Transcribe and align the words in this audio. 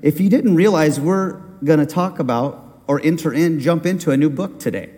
If 0.00 0.20
you 0.20 0.30
didn't 0.30 0.54
realize, 0.54 1.00
we're 1.00 1.32
going 1.64 1.80
to 1.80 1.86
talk 1.86 2.18
about 2.18 2.82
or 2.86 3.00
enter 3.02 3.32
in, 3.32 3.58
jump 3.58 3.84
into 3.84 4.10
a 4.12 4.16
new 4.16 4.30
book 4.30 4.60
today. 4.60 4.90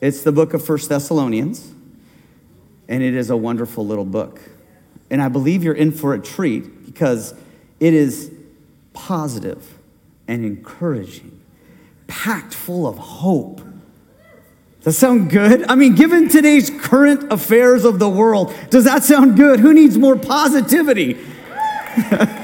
It's 0.00 0.22
the 0.22 0.30
book 0.30 0.54
of 0.54 0.64
First 0.64 0.88
Thessalonians, 0.88 1.72
and 2.88 3.02
it 3.02 3.14
is 3.14 3.30
a 3.30 3.36
wonderful 3.36 3.84
little 3.84 4.04
book. 4.04 4.40
And 5.10 5.20
I 5.20 5.28
believe 5.28 5.64
you're 5.64 5.74
in 5.74 5.90
for 5.90 6.14
a 6.14 6.20
treat 6.20 6.86
because 6.86 7.34
it 7.80 7.94
is 7.94 8.32
positive 8.92 9.78
and 10.28 10.44
encouraging, 10.44 11.40
packed 12.06 12.54
full 12.54 12.86
of 12.86 12.96
hope. 12.96 13.60
Does 14.82 14.84
that 14.84 14.92
sound 14.92 15.30
good? 15.30 15.64
I 15.68 15.74
mean, 15.74 15.96
given 15.96 16.28
today's 16.28 16.70
current 16.70 17.32
affairs 17.32 17.84
of 17.84 17.98
the 17.98 18.08
world, 18.08 18.54
does 18.70 18.84
that 18.84 19.02
sound 19.02 19.36
good? 19.36 19.58
Who 19.58 19.74
needs 19.74 19.98
more 19.98 20.16
positivity? 20.16 21.18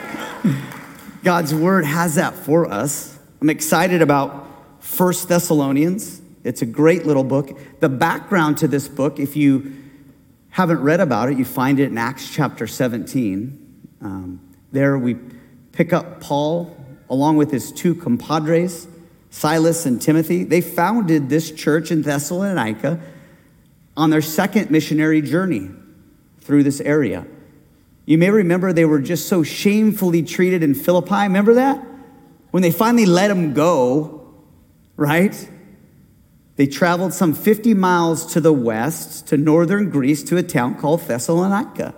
God's 1.24 1.54
word 1.54 1.86
has 1.86 2.16
that 2.16 2.34
for 2.34 2.70
us. 2.70 3.18
I'm 3.40 3.48
excited 3.48 4.02
about 4.02 4.46
First 4.80 5.26
Thessalonians. 5.26 6.20
It's 6.44 6.60
a 6.60 6.66
great 6.66 7.06
little 7.06 7.24
book. 7.24 7.58
The 7.80 7.88
background 7.88 8.58
to 8.58 8.68
this 8.68 8.88
book, 8.88 9.18
if 9.18 9.34
you 9.34 9.74
haven't 10.50 10.82
read 10.82 11.00
about 11.00 11.30
it, 11.30 11.38
you 11.38 11.46
find 11.46 11.80
it 11.80 11.90
in 11.90 11.96
Acts 11.96 12.30
chapter 12.30 12.66
17. 12.66 13.88
Um, 14.02 14.54
there 14.70 14.98
we 14.98 15.16
pick 15.72 15.94
up 15.94 16.20
Paul 16.20 16.76
along 17.08 17.38
with 17.38 17.50
his 17.50 17.72
two 17.72 17.94
compadres, 17.94 18.86
Silas 19.30 19.86
and 19.86 20.02
Timothy. 20.02 20.44
They 20.44 20.60
founded 20.60 21.30
this 21.30 21.50
church 21.50 21.90
in 21.90 22.02
Thessalonica 22.02 23.00
on 23.96 24.10
their 24.10 24.20
second 24.20 24.70
missionary 24.70 25.22
journey 25.22 25.70
through 26.42 26.64
this 26.64 26.82
area. 26.82 27.26
You 28.06 28.18
may 28.18 28.30
remember 28.30 28.72
they 28.72 28.84
were 28.84 29.00
just 29.00 29.28
so 29.28 29.42
shamefully 29.42 30.22
treated 30.22 30.62
in 30.62 30.74
Philippi. 30.74 31.14
Remember 31.14 31.54
that? 31.54 31.84
When 32.50 32.62
they 32.62 32.70
finally 32.70 33.06
let 33.06 33.28
them 33.28 33.54
go, 33.54 34.34
right? 34.96 35.50
They 36.56 36.66
traveled 36.66 37.14
some 37.14 37.34
50 37.34 37.74
miles 37.74 38.32
to 38.34 38.40
the 38.40 38.52
west 38.52 39.26
to 39.28 39.36
northern 39.36 39.90
Greece 39.90 40.22
to 40.24 40.36
a 40.36 40.42
town 40.42 40.78
called 40.78 41.00
Thessalonica. 41.00 41.94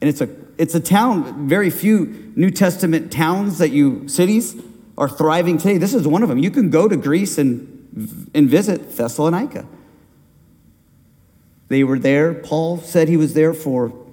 And 0.00 0.08
it's 0.08 0.20
a, 0.20 0.28
it's 0.56 0.74
a 0.74 0.80
town, 0.80 1.48
very 1.48 1.70
few 1.70 2.32
New 2.36 2.50
Testament 2.50 3.12
towns 3.12 3.58
that 3.58 3.70
you, 3.70 4.08
cities, 4.08 4.56
are 4.96 5.08
thriving 5.08 5.58
today. 5.58 5.78
This 5.78 5.92
is 5.92 6.06
one 6.06 6.22
of 6.22 6.28
them. 6.28 6.38
You 6.38 6.50
can 6.50 6.70
go 6.70 6.88
to 6.88 6.96
Greece 6.96 7.36
and, 7.36 8.30
and 8.32 8.48
visit 8.48 8.96
Thessalonica. 8.96 9.66
They 11.68 11.82
were 11.82 11.98
there. 11.98 12.32
Paul 12.32 12.78
said 12.78 13.08
he 13.08 13.16
was 13.16 13.34
there 13.34 13.52
for 13.52 14.05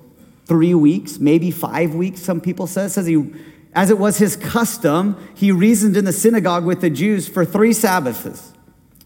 three 0.46 0.74
weeks, 0.74 1.20
maybe 1.20 1.52
five 1.52 1.96
weeks, 1.96 2.22
some 2.22 2.42
people 2.42 2.68
say. 2.68 2.86
It 2.86 2.90
says 2.90 3.06
he, 3.06 3.26
as 3.74 3.90
it 3.90 3.98
was 3.98 4.18
his 4.18 4.36
custom, 4.36 5.18
he 5.36 5.52
reasoned 5.52 5.98
in 5.98 6.06
the 6.06 6.14
synagogue 6.14 6.66
with 6.66 6.82
the 6.82 6.90
Jews 6.90 7.28
for 7.28 7.46
three 7.46 7.74
Sabbaths. 7.74 8.54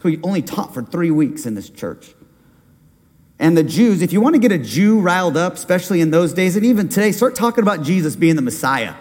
So 0.02 0.09
he 0.09 0.19
only 0.23 0.41
taught 0.41 0.73
for 0.73 0.83
three 0.83 1.11
weeks 1.11 1.45
in 1.45 1.55
this 1.55 1.69
church. 1.69 2.13
And 3.39 3.55
the 3.55 3.63
Jews, 3.63 4.02
if 4.02 4.11
you 4.11 4.19
want 4.19 4.35
to 4.35 4.39
get 4.39 4.52
a 4.52 4.58
Jew 4.58 4.99
riled 4.99 5.38
up, 5.38 5.53
especially 5.53 6.02
in 6.02 6.11
those 6.11 6.33
days, 6.33 6.55
and 6.55 6.65
even 6.65 6.89
today, 6.89 7.11
start 7.11 7.35
talking 7.35 7.61
about 7.61 7.83
Jesus 7.83 8.15
being 8.15 8.35
the 8.35 8.41
Messiah. 8.41 8.95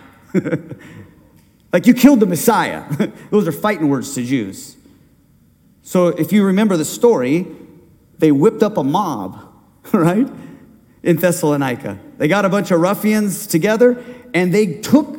like 1.72 1.86
you 1.86 1.94
killed 1.94 2.20
the 2.20 2.26
Messiah. 2.26 2.84
those 3.30 3.48
are 3.48 3.52
fighting 3.52 3.88
words 3.88 4.14
to 4.14 4.22
Jews. 4.22 4.76
So 5.82 6.08
if 6.08 6.32
you 6.32 6.44
remember 6.44 6.76
the 6.76 6.84
story, 6.84 7.46
they 8.18 8.30
whipped 8.30 8.62
up 8.62 8.76
a 8.76 8.84
mob, 8.84 9.40
right? 9.92 10.28
In 11.06 11.16
Thessalonica. 11.16 11.98
They 12.18 12.26
got 12.26 12.44
a 12.44 12.48
bunch 12.48 12.72
of 12.72 12.80
ruffians 12.80 13.46
together 13.46 14.04
and 14.34 14.52
they 14.52 14.80
took 14.80 15.16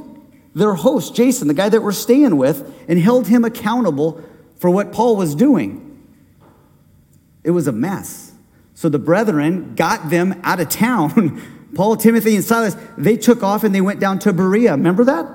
their 0.54 0.74
host, 0.74 1.16
Jason, 1.16 1.48
the 1.48 1.54
guy 1.54 1.70
that 1.70 1.82
we're 1.82 1.94
staying 1.94 2.36
with, 2.36 2.76
and 2.90 3.00
held 3.00 3.28
him 3.28 3.46
accountable 3.46 4.22
for 4.58 4.70
what 4.70 4.92
Paul 4.92 5.16
was 5.16 5.34
doing. 5.34 5.84
It 7.44 7.52
was 7.52 7.68
a 7.68 7.72
mess. 7.72 8.34
So 8.74 8.90
the 8.90 9.00
brethren 9.00 9.76
got 9.76 10.10
them 10.10 10.40
out 10.44 10.60
of 10.60 10.68
town. 10.70 11.42
Paul, 11.76 11.96
Timothy, 11.96 12.36
and 12.36 12.44
Silas, 12.44 12.76
they 12.98 13.16
took 13.16 13.42
off 13.42 13.64
and 13.64 13.74
they 13.74 13.82
went 13.82 14.00
down 14.00 14.20
to 14.20 14.34
Berea. 14.34 14.72
Remember 14.72 15.06
that? 15.06 15.32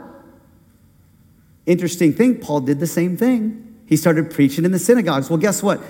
Interesting 1.65 2.13
thing, 2.13 2.41
Paul 2.41 2.61
did 2.61 2.79
the 2.79 2.87
same 2.87 3.17
thing. 3.17 3.85
He 3.87 3.97
started 3.97 4.31
preaching 4.31 4.65
in 4.65 4.73
the 4.73 4.79
synagogues. 4.79 5.31
Well, 5.31 5.39
guess 5.39 5.63
what? 5.63 5.81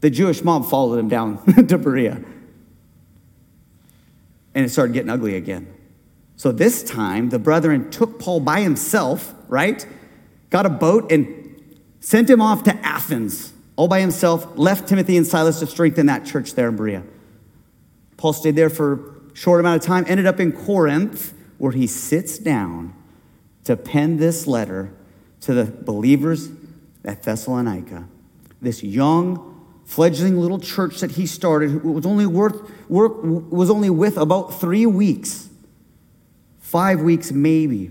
The 0.00 0.10
Jewish 0.10 0.42
mob 0.42 0.68
followed 0.68 0.98
him 0.98 1.08
down 1.08 1.44
to 1.68 1.78
Berea 1.78 2.24
and 4.54 4.64
it 4.64 4.68
started 4.68 4.92
getting 4.92 5.10
ugly 5.10 5.36
again. 5.36 5.72
So 6.36 6.52
this 6.52 6.82
time, 6.82 7.30
the 7.30 7.38
brethren 7.38 7.90
took 7.90 8.18
Paul 8.18 8.40
by 8.40 8.60
himself, 8.60 9.34
right? 9.48 9.86
Got 10.50 10.66
a 10.66 10.70
boat 10.70 11.10
and 11.12 11.74
sent 12.00 12.28
him 12.28 12.40
off 12.40 12.64
to 12.64 12.74
Athens 12.84 13.52
all 13.76 13.88
by 13.88 14.00
himself, 14.00 14.56
left 14.56 14.88
Timothy 14.88 15.16
and 15.16 15.26
Silas 15.26 15.58
to 15.60 15.66
strengthen 15.66 16.06
that 16.06 16.24
church 16.24 16.54
there 16.54 16.68
in 16.68 16.76
Berea. 16.76 17.02
Paul 18.16 18.32
stayed 18.32 18.56
there 18.56 18.70
for 18.70 18.92
a 19.32 19.36
short 19.36 19.60
amount 19.60 19.82
of 19.82 19.86
time, 19.86 20.04
ended 20.06 20.26
up 20.26 20.38
in 20.38 20.52
Corinth, 20.52 21.34
where 21.58 21.72
he 21.72 21.86
sits 21.86 22.38
down 22.38 22.94
to 23.64 23.76
pen 23.76 24.18
this 24.18 24.46
letter 24.46 24.92
to 25.40 25.54
the 25.54 25.64
believers 25.64 26.50
at 27.04 27.22
Thessalonica. 27.22 28.08
This 28.62 28.82
young, 28.82 29.53
fledgling 29.84 30.38
little 30.38 30.58
church 30.58 31.00
that 31.00 31.12
he 31.12 31.26
started 31.26 31.84
was 31.84 32.06
only 32.06 32.26
worth 32.26 32.70
work 32.88 33.12
was 33.22 33.70
only 33.70 33.90
with 33.90 34.16
about 34.16 34.58
three 34.60 34.86
weeks 34.86 35.48
five 36.58 37.00
weeks 37.00 37.30
maybe 37.30 37.90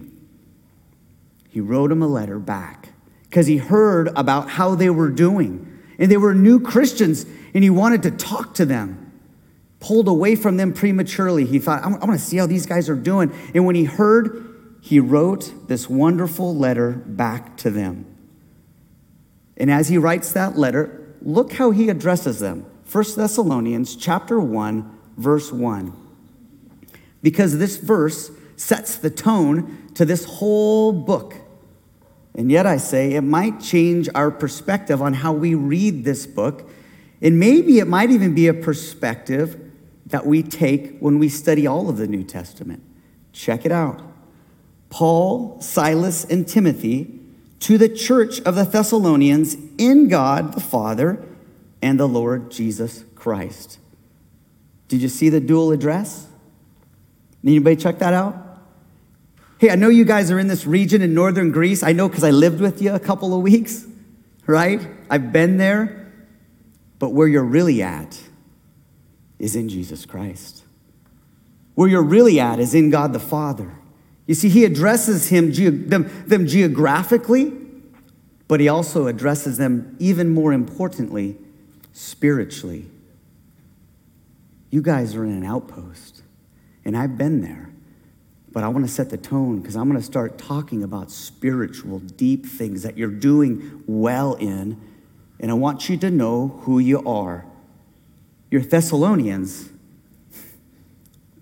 he 1.49 1.61
wrote 1.61 1.91
him 1.91 2.01
a 2.01 2.07
letter 2.07 2.39
back 2.39 2.89
because 3.29 3.45
he 3.45 3.57
heard 3.57 4.09
about 4.15 4.49
how 4.49 4.73
they 4.73 4.89
were 4.89 5.09
doing 5.09 5.79
and 5.99 6.11
they 6.11 6.17
were 6.17 6.33
new 6.33 6.59
christians 6.59 7.25
and 7.53 7.63
he 7.63 7.69
wanted 7.69 8.03
to 8.03 8.11
talk 8.11 8.53
to 8.55 8.65
them. 8.65 8.99
Pulled 9.79 10.07
away 10.07 10.35
from 10.35 10.57
them 10.57 10.73
prematurely. 10.73 11.45
He 11.45 11.59
thought 11.59 11.83
i 11.83 11.87
want 11.87 12.13
to 12.13 12.17
see 12.17 12.37
how 12.37 12.45
these 12.45 12.65
guys 12.65 12.89
are 12.89 12.95
doing 12.95 13.31
and 13.53 13.65
when 13.65 13.75
he 13.75 13.83
heard 13.83 14.49
he 14.81 14.99
wrote 14.99 15.67
this 15.67 15.89
wonderful 15.89 16.55
letter 16.55 16.91
back 16.91 17.57
to 17.57 17.69
them. 17.69 18.05
And 19.55 19.69
as 19.69 19.89
he 19.89 19.97
writes 19.97 20.31
that 20.33 20.57
letter 20.57 20.99
look 21.23 21.53
how 21.53 21.71
he 21.71 21.89
addresses 21.89 22.39
them. 22.39 22.65
1 22.91 23.03
Thessalonians 23.15 23.95
chapter 23.95 24.39
1 24.39 24.99
verse 25.17 25.51
1. 25.51 25.93
Because 27.21 27.57
this 27.57 27.77
verse 27.77 28.31
sets 28.55 28.97
the 28.97 29.09
tone 29.09 29.89
to 29.95 30.05
this 30.05 30.25
whole 30.25 30.91
book. 30.91 31.35
And 32.35 32.51
yet 32.51 32.65
I 32.65 32.77
say 32.77 33.13
it 33.13 33.21
might 33.21 33.59
change 33.59 34.09
our 34.15 34.31
perspective 34.31 35.01
on 35.01 35.13
how 35.13 35.33
we 35.33 35.55
read 35.55 36.03
this 36.03 36.25
book. 36.25 36.69
And 37.21 37.39
maybe 37.39 37.79
it 37.79 37.87
might 37.87 38.11
even 38.11 38.33
be 38.33 38.47
a 38.47 38.53
perspective 38.53 39.59
that 40.07 40.25
we 40.25 40.43
take 40.43 40.99
when 40.99 41.19
we 41.19 41.29
study 41.29 41.65
all 41.65 41.89
of 41.89 41.97
the 41.97 42.07
New 42.07 42.23
Testament. 42.23 42.83
Check 43.31 43.65
it 43.65 43.71
out. 43.71 44.01
Paul, 44.89 45.59
Silas, 45.61 46.25
and 46.25 46.47
Timothy 46.47 47.19
to 47.63 47.77
the 47.77 47.87
church 47.87 48.41
of 48.41 48.55
the 48.55 48.65
Thessalonians 48.65 49.55
in 49.77 50.09
God 50.09 50.53
the 50.53 50.59
Father 50.59 51.25
and 51.81 51.97
the 51.97 52.07
Lord 52.07 52.51
Jesus 52.51 53.05
Christ. 53.15 53.79
Did 54.89 55.01
you 55.01 55.07
see 55.07 55.29
the 55.29 55.39
dual 55.39 55.71
address? 55.71 56.27
Anybody 57.41 57.77
check 57.77 57.99
that 57.99 58.13
out? 58.13 58.35
Hey, 59.59 59.69
I 59.69 59.75
know 59.75 59.87
you 59.87 60.03
guys 60.03 60.29
are 60.29 60.39
in 60.39 60.47
this 60.47 60.65
region 60.65 61.01
in 61.01 61.13
northern 61.13 61.51
Greece. 61.51 61.83
I 61.83 61.93
know 61.93 62.09
because 62.09 62.25
I 62.25 62.31
lived 62.31 62.59
with 62.59 62.81
you 62.81 62.93
a 62.93 62.99
couple 62.99 63.33
of 63.33 63.41
weeks, 63.41 63.85
right? 64.45 64.85
I've 65.09 65.31
been 65.31 65.55
there. 65.55 66.11
But 66.99 67.11
where 67.11 67.29
you're 67.29 67.45
really 67.45 67.81
at 67.81 68.19
is 69.39 69.55
in 69.55 69.69
Jesus 69.69 70.05
Christ. 70.05 70.63
Where 71.75 71.87
you're 71.87 72.03
really 72.03 72.41
at 72.41 72.59
is 72.59 72.75
in 72.75 72.89
God 72.89 73.13
the 73.13 73.19
Father. 73.19 73.73
You 74.25 74.35
see, 74.35 74.49
he 74.49 74.63
addresses 74.63 75.29
him, 75.29 75.51
them, 75.89 76.09
them 76.25 76.47
geographically, 76.47 77.53
but 78.47 78.59
he 78.59 78.69
also 78.69 79.07
addresses 79.07 79.57
them, 79.57 79.95
even 79.99 80.29
more 80.29 80.53
importantly, 80.53 81.37
spiritually. 81.91 82.87
You 84.69 84.81
guys 84.81 85.15
are 85.15 85.25
in 85.25 85.31
an 85.31 85.43
outpost, 85.43 86.23
and 86.85 86.95
I've 86.97 87.17
been 87.17 87.41
there. 87.41 87.69
But 88.53 88.63
I 88.63 88.67
want 88.67 88.85
to 88.85 88.91
set 88.91 89.09
the 89.09 89.17
tone 89.17 89.59
because 89.59 89.75
I'm 89.75 89.89
going 89.89 89.99
to 89.99 90.05
start 90.05 90.37
talking 90.37 90.83
about 90.83 91.09
spiritual, 91.09 91.99
deep 91.99 92.45
things 92.45 92.83
that 92.83 92.97
you're 92.97 93.09
doing 93.09 93.83
well 93.87 94.35
in. 94.35 94.79
And 95.39 95.49
I 95.49 95.55
want 95.55 95.89
you 95.89 95.97
to 95.97 96.11
know 96.11 96.59
who 96.61 96.77
you 96.77 97.03
are. 97.03 97.45
You're 98.51 98.61
Thessalonians, 98.61 99.69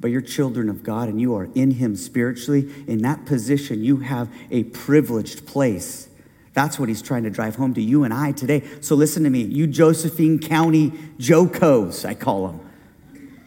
but 0.01 0.09
you're 0.09 0.21
children 0.21 0.68
of 0.68 0.83
God 0.83 1.07
and 1.07 1.21
you 1.21 1.36
are 1.36 1.48
in 1.56 1.71
Him 1.71 1.95
spiritually. 1.95 2.69
In 2.88 3.03
that 3.03 3.25
position, 3.25 3.83
you 3.83 3.98
have 3.98 4.27
a 4.50 4.63
privileged 4.63 5.45
place. 5.45 6.09
That's 6.53 6.77
what 6.77 6.89
He's 6.89 7.01
trying 7.01 7.24
to 7.24 7.30
drive 7.30 7.56
home 7.56 7.74
to 7.75 7.81
you 7.81 8.03
and 8.03 8.13
I 8.13 8.33
today. 8.33 8.63
So 8.81 8.95
listen 8.95 9.24
to 9.24 9.30
me, 9.30 9.44
you 9.44 9.68
Josephine 9.68 10.39
County 10.39 10.92
Jocos, 11.18 12.03
I 12.03 12.15
call 12.15 12.48
them. 12.48 12.69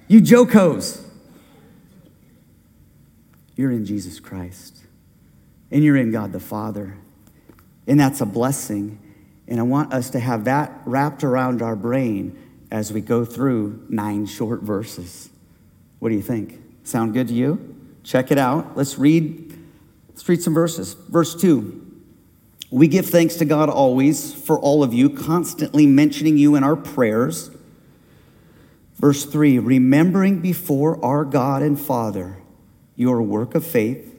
You 0.08 0.20
Jocos. 0.20 1.02
You're 3.56 3.72
in 3.72 3.84
Jesus 3.84 4.20
Christ. 4.20 4.80
and 5.70 5.82
you're 5.82 5.96
in 5.96 6.12
God 6.12 6.32
the 6.32 6.40
Father. 6.40 6.96
And 7.86 7.98
that's 7.98 8.20
a 8.20 8.26
blessing. 8.26 9.00
And 9.48 9.58
I 9.58 9.64
want 9.64 9.92
us 9.92 10.10
to 10.10 10.20
have 10.20 10.44
that 10.44 10.80
wrapped 10.86 11.24
around 11.24 11.62
our 11.62 11.76
brain 11.76 12.38
as 12.70 12.92
we 12.92 13.00
go 13.00 13.24
through 13.24 13.84
nine 13.88 14.26
short 14.26 14.62
verses. 14.62 15.30
What 16.04 16.10
do 16.10 16.16
you 16.16 16.22
think? 16.22 16.60
Sound 16.82 17.14
good 17.14 17.28
to 17.28 17.32
you? 17.32 17.74
Check 18.02 18.30
it 18.30 18.36
out. 18.36 18.76
Let's 18.76 18.98
read, 18.98 19.58
let's 20.08 20.28
read 20.28 20.42
some 20.42 20.52
verses. 20.52 20.92
Verse 20.92 21.34
2. 21.34 21.80
We 22.70 22.88
give 22.88 23.06
thanks 23.06 23.36
to 23.36 23.46
God 23.46 23.70
always 23.70 24.34
for 24.34 24.60
all 24.60 24.82
of 24.82 24.92
you, 24.92 25.08
constantly 25.08 25.86
mentioning 25.86 26.36
you 26.36 26.56
in 26.56 26.62
our 26.62 26.76
prayers. 26.76 27.50
Verse 28.96 29.24
3 29.24 29.58
Remembering 29.58 30.40
before 30.40 31.02
our 31.02 31.24
God 31.24 31.62
and 31.62 31.80
Father 31.80 32.36
your 32.96 33.22
work 33.22 33.54
of 33.54 33.66
faith 33.66 34.14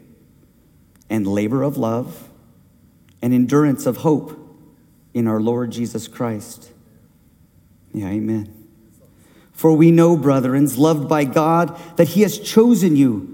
and 1.08 1.28
labor 1.28 1.62
of 1.62 1.78
love 1.78 2.30
and 3.22 3.32
endurance 3.32 3.86
of 3.86 3.98
hope 3.98 4.58
in 5.14 5.28
our 5.28 5.40
Lord 5.40 5.70
Jesus 5.70 6.08
Christ. 6.08 6.72
Yeah, 7.94 8.08
amen. 8.08 8.55
For 9.56 9.74
we 9.74 9.90
know, 9.90 10.16
brethren, 10.16 10.69
loved 10.75 11.10
by 11.10 11.24
God, 11.24 11.80
that 11.96 12.10
He 12.10 12.22
has 12.22 12.38
chosen 12.38 12.96
you 12.96 13.31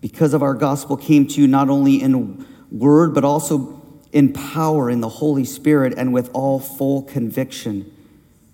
because 0.00 0.34
of 0.34 0.42
our 0.42 0.54
gospel 0.54 0.96
came 0.96 1.26
to 1.28 1.40
you 1.40 1.46
not 1.46 1.68
only 1.68 2.02
in 2.02 2.46
word, 2.70 3.14
but 3.14 3.24
also 3.24 3.80
in 4.12 4.32
power 4.32 4.90
in 4.90 5.00
the 5.00 5.08
Holy 5.08 5.44
Spirit 5.44 5.94
and 5.96 6.12
with 6.12 6.30
all 6.32 6.58
full 6.58 7.02
conviction. 7.02 7.90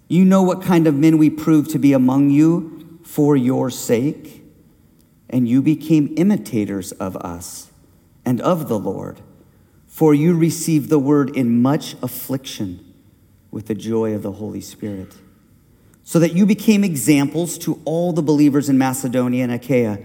You 0.08 0.25
know 0.25 0.43
what 0.43 0.62
kind 0.62 0.87
of 0.87 0.94
men 0.94 1.19
we 1.19 1.31
proved 1.31 1.70
to 1.70 1.78
be 1.78 1.93
among 1.93 2.31
you 2.31 3.00
for 3.02 3.37
your 3.37 3.70
sake 3.70 4.44
and 5.28 5.49
you 5.49 5.62
became 5.62 6.12
imitators 6.16 6.92
of 6.92 7.16
us 7.16 7.70
and 8.25 8.40
of 8.40 8.69
the 8.69 8.78
Lord. 8.78 9.20
For 9.87 10.14
you 10.14 10.37
received 10.37 10.90
the 10.90 10.99
word 10.99 11.34
in 11.34 11.62
much 11.62 11.94
affliction 12.02 12.94
with 13.50 13.66
the 13.66 13.75
joy 13.75 14.12
of 14.12 14.22
the 14.22 14.32
Holy 14.32 14.60
Spirit, 14.60 15.14
so 16.06 16.20
that 16.20 16.34
you 16.34 16.46
became 16.46 16.84
examples 16.84 17.58
to 17.58 17.82
all 17.84 18.12
the 18.12 18.22
believers 18.22 18.68
in 18.68 18.78
Macedonia 18.78 19.42
and 19.42 19.52
Achaia. 19.52 19.98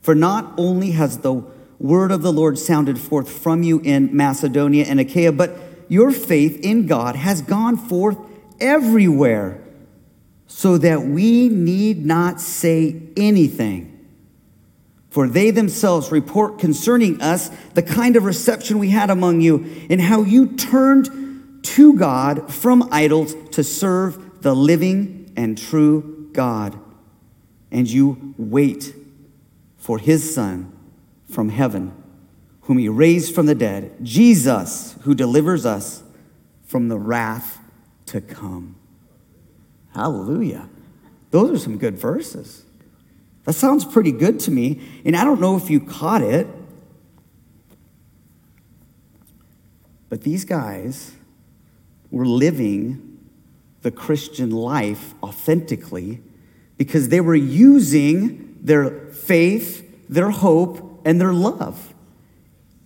For 0.00 0.14
not 0.14 0.54
only 0.56 0.92
has 0.92 1.18
the 1.18 1.44
word 1.78 2.10
of 2.10 2.22
the 2.22 2.32
Lord 2.32 2.58
sounded 2.58 2.98
forth 2.98 3.30
from 3.30 3.62
you 3.62 3.78
in 3.80 4.16
Macedonia 4.16 4.86
and 4.88 4.98
Achaia, 4.98 5.32
but 5.32 5.58
your 5.88 6.10
faith 6.10 6.58
in 6.64 6.86
God 6.86 7.14
has 7.14 7.42
gone 7.42 7.76
forth 7.76 8.16
everywhere, 8.58 9.62
so 10.46 10.78
that 10.78 11.02
we 11.02 11.50
need 11.50 12.06
not 12.06 12.40
say 12.40 13.02
anything 13.16 13.90
for 15.14 15.28
they 15.28 15.52
themselves 15.52 16.10
report 16.10 16.58
concerning 16.58 17.20
us 17.20 17.48
the 17.74 17.82
kind 17.82 18.16
of 18.16 18.24
reception 18.24 18.80
we 18.80 18.90
had 18.90 19.10
among 19.10 19.40
you, 19.40 19.64
and 19.88 20.00
how 20.00 20.22
you 20.22 20.56
turned 20.56 21.62
to 21.62 21.92
God 21.96 22.52
from 22.52 22.88
idols 22.90 23.36
to 23.52 23.62
serve 23.62 24.42
the 24.42 24.56
living 24.56 25.23
and 25.36 25.56
true 25.56 26.28
God. 26.32 26.78
And 27.70 27.90
you 27.90 28.34
wait 28.38 28.94
for 29.76 29.98
his 29.98 30.34
Son 30.34 30.72
from 31.28 31.48
heaven, 31.48 31.92
whom 32.62 32.78
he 32.78 32.88
raised 32.88 33.34
from 33.34 33.46
the 33.46 33.54
dead, 33.54 33.92
Jesus, 34.02 34.96
who 35.02 35.14
delivers 35.14 35.66
us 35.66 36.02
from 36.64 36.88
the 36.88 36.98
wrath 36.98 37.58
to 38.06 38.20
come. 38.20 38.76
Hallelujah. 39.92 40.68
Those 41.30 41.50
are 41.50 41.58
some 41.58 41.78
good 41.78 41.98
verses. 41.98 42.64
That 43.44 43.52
sounds 43.54 43.84
pretty 43.84 44.12
good 44.12 44.40
to 44.40 44.50
me. 44.50 44.80
And 45.04 45.16
I 45.16 45.24
don't 45.24 45.40
know 45.40 45.56
if 45.56 45.68
you 45.68 45.80
caught 45.80 46.22
it, 46.22 46.46
but 50.08 50.22
these 50.22 50.44
guys 50.44 51.12
were 52.10 52.26
living 52.26 53.13
the 53.84 53.90
Christian 53.90 54.50
life 54.50 55.14
authentically 55.22 56.22
because 56.78 57.10
they 57.10 57.20
were 57.20 57.34
using 57.34 58.58
their 58.62 59.08
faith, 59.10 60.08
their 60.08 60.30
hope, 60.30 61.02
and 61.04 61.20
their 61.20 61.34
love. 61.34 61.92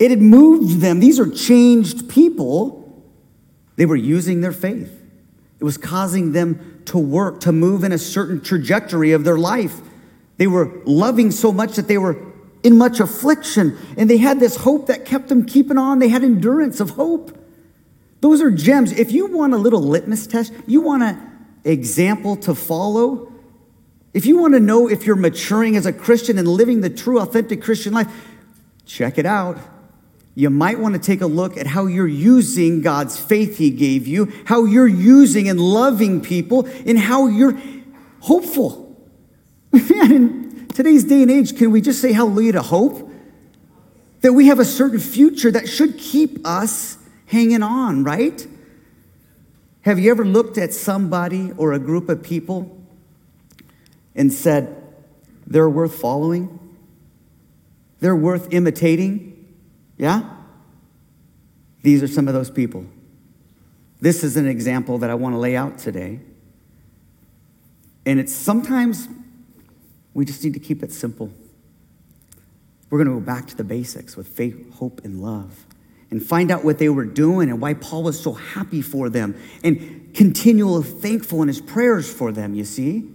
It 0.00 0.11
had 0.11 0.21
moved 0.21 0.81
them. 0.81 0.99
These 0.99 1.21
are 1.21 1.31
changed 1.31 2.09
people. 2.09 3.00
They 3.77 3.87
were 3.87 3.97
using 3.97 4.41
their 4.41 4.53
faith. 4.53 4.93
It 5.61 5.65
was 5.65 5.79
causing 5.79 6.33
them 6.33 6.83
to 6.87 6.99
work, 6.99 7.41
to 7.43 7.53
move 7.53 7.85
in 7.85 7.93
a 7.93 7.99
certain 7.99 8.41
trajectory 8.41 9.12
of 9.12 9.23
their 9.23 9.39
life. 9.39 9.81
They 10.37 10.49
were 10.49 10.83
loving 10.85 11.31
so 11.31 11.53
much 11.53 11.77
that 11.77 11.87
they 11.87 11.99
were 11.99 12.21
in 12.65 12.77
much 12.77 12.99
affliction, 12.99 13.79
and 13.97 14.11
they 14.11 14.17
had 14.17 14.41
this 14.41 14.56
hope 14.56 14.89
that 14.89 15.05
kept 15.05 15.29
them 15.29 15.47
keeping 15.47 15.79
on. 15.79 16.01
They 16.01 16.09
had 16.09 16.25
endurance 16.25 16.81
of 16.81 16.91
hope. 16.91 17.38
Those 18.20 18.41
are 18.41 18.50
gems. 18.50 18.93
If 18.93 19.12
you 19.12 19.26
want 19.26 19.55
a 19.55 19.56
little 19.56 19.82
litmus 19.82 20.26
test, 20.26 20.53
you 20.67 20.81
want 20.81 21.03
an 21.03 21.47
example 21.65 22.37
to 22.37 22.55
follow, 22.55 23.32
if 24.15 24.26
you 24.26 24.38
want 24.38 24.55
to 24.55 24.61
know 24.61 24.88
if 24.88 25.06
you're 25.06 25.17
maturing 25.17 25.76
as 25.76 25.87
a 25.87 25.93
Christian 25.93 26.38
and 26.38 26.49
living 26.49 26.81
the 26.81 26.91
true, 26.91 27.20
authentic 27.20 27.62
Christian 27.62 27.93
life, 27.93 28.09
check 28.85 29.19
it 29.19 29.26
out. 29.26 29.59
You 30.35 30.50
might 30.50 30.79
want 30.79 30.94
to 30.94 31.00
take 31.00 31.20
a 31.20 31.26
look 31.26 31.56
at 31.56 31.67
how 31.67 31.87
you're 31.87 32.06
using 32.06 32.81
God's 32.81 33.19
faith 33.19 33.59
He 33.59 33.70
gave 33.70 34.06
you, 34.06 34.32
how 34.44 34.65
you're 34.65 34.87
using 34.87 35.49
and 35.49 35.61
loving 35.61 36.20
people, 36.20 36.67
and 36.87 36.99
how 36.99 37.26
you're 37.26 37.61
hopeful. 38.20 38.97
Man, 39.73 40.12
in 40.12 40.69
today's 40.69 41.05
day 41.05 41.23
and 41.23 41.31
age, 41.31 41.56
can 41.56 41.70
we 41.70 41.81
just 41.81 42.00
say 42.00 42.12
hallelujah 42.12 42.53
to 42.53 42.62
hope? 42.62 43.11
That 44.20 44.32
we 44.32 44.47
have 44.47 44.59
a 44.59 44.65
certain 44.65 45.00
future 45.00 45.50
that 45.50 45.69
should 45.69 45.99
keep 45.99 46.47
us 46.47 46.98
hanging 47.29 47.63
on, 47.63 48.05
right? 48.05 48.47
Have 49.83 49.99
you 49.99 50.11
ever 50.11 50.25
looked 50.25 50.59
at 50.59 50.75
somebody 50.75 51.53
or 51.57 51.73
a 51.73 51.79
group 51.79 52.09
of 52.09 52.23
people 52.23 52.77
and 54.15 54.33
said, 54.33 54.75
they're 55.47 55.69
worth 55.69 55.95
following? 55.95 56.59
They're 58.01 58.17
worth 58.17 58.53
imitating? 58.53 59.47
Yeah? 59.97 60.29
These 61.83 62.03
are 62.03 62.09
some 62.09 62.29
of 62.29 62.35
those 62.35 62.51
people. 62.51 62.87
This 64.01 64.25
is 64.25 64.37
an 64.37 64.47
example 64.47 64.99
that 64.99 65.11
I 65.11 65.15
want 65.15 65.35
to 65.35 65.39
lay 65.39 65.57
out 65.57 65.79
today. 65.79 66.21
And 68.07 68.19
it's 68.19 68.35
sometimes 68.35 69.09
we 70.15 70.25
just 70.25 70.43
need 70.43 70.55
to 70.55 70.61
keep 70.61 70.83
it 70.83 70.93
simple. 70.93 71.31
We're 72.91 73.05
going 73.05 73.15
to 73.15 73.21
go 73.21 73.27
back 73.27 73.47
to 73.49 73.57
the 73.57 73.65
basics 73.65 74.17
with 74.17 74.29
faith, 74.29 74.75
hope, 74.75 75.05
and 75.05 75.21
love 75.21 75.67
and 76.10 76.22
find 76.22 76.50
out 76.50 76.64
what 76.64 76.78
they 76.78 76.88
were 76.88 77.05
doing 77.05 77.50
and 77.50 77.60
why 77.60 77.74
Paul 77.74 78.05
was 78.05 78.20
so 78.20 78.32
happy 78.32 78.81
for 78.81 79.08
them 79.08 79.38
and 79.62 80.15
continual 80.15 80.82
thankful 80.82 81.43
in 81.43 81.48
his 81.48 81.60
prayers 81.60 82.12
for 82.12 82.32
them, 82.32 82.55
you 82.55 82.65
see? 82.65 83.08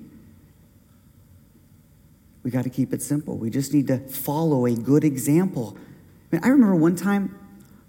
We 2.44 2.52
got 2.52 2.66
to 2.66 2.70
keep 2.70 2.94
it 2.94 3.02
simple. 3.02 3.38
We 3.38 3.50
just 3.50 3.74
need 3.74 3.88
to 3.88 4.00
follow 4.00 4.66
a 4.66 4.76
good 4.76 5.04
example. 5.04 5.78
I, 6.32 6.36
mean, 6.36 6.44
I 6.44 6.50
remember 6.50 6.76
one 6.76 6.96
time 6.96 7.38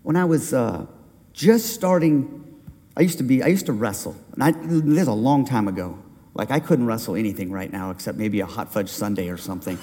when 0.02 0.16
I 0.16 0.25
was 0.25 0.54
uh, 0.54 0.87
just 1.32 1.75
starting, 1.75 2.61
I 2.96 3.00
used 3.02 3.18
to 3.18 3.25
be, 3.25 3.42
I 3.42 3.49
used 3.49 3.66
to 3.66 3.73
wrestle. 3.73 4.16
And 4.32 4.42
I, 4.42 4.52
this 4.52 5.02
is 5.02 5.08
a 5.08 5.12
long 5.12 5.44
time 5.44 5.66
ago. 5.66 5.99
Like, 6.34 6.50
I 6.50 6.61
couldn't 6.61 6.87
wrestle 6.87 7.16
anything 7.16 7.50
right 7.50 7.70
now 7.70 7.90
except 7.90 8.16
maybe 8.16 8.40
a 8.40 8.46
hot 8.46 8.73
fudge 8.73 8.88
sundae 8.88 9.28
or 9.28 9.37
something. 9.37 9.78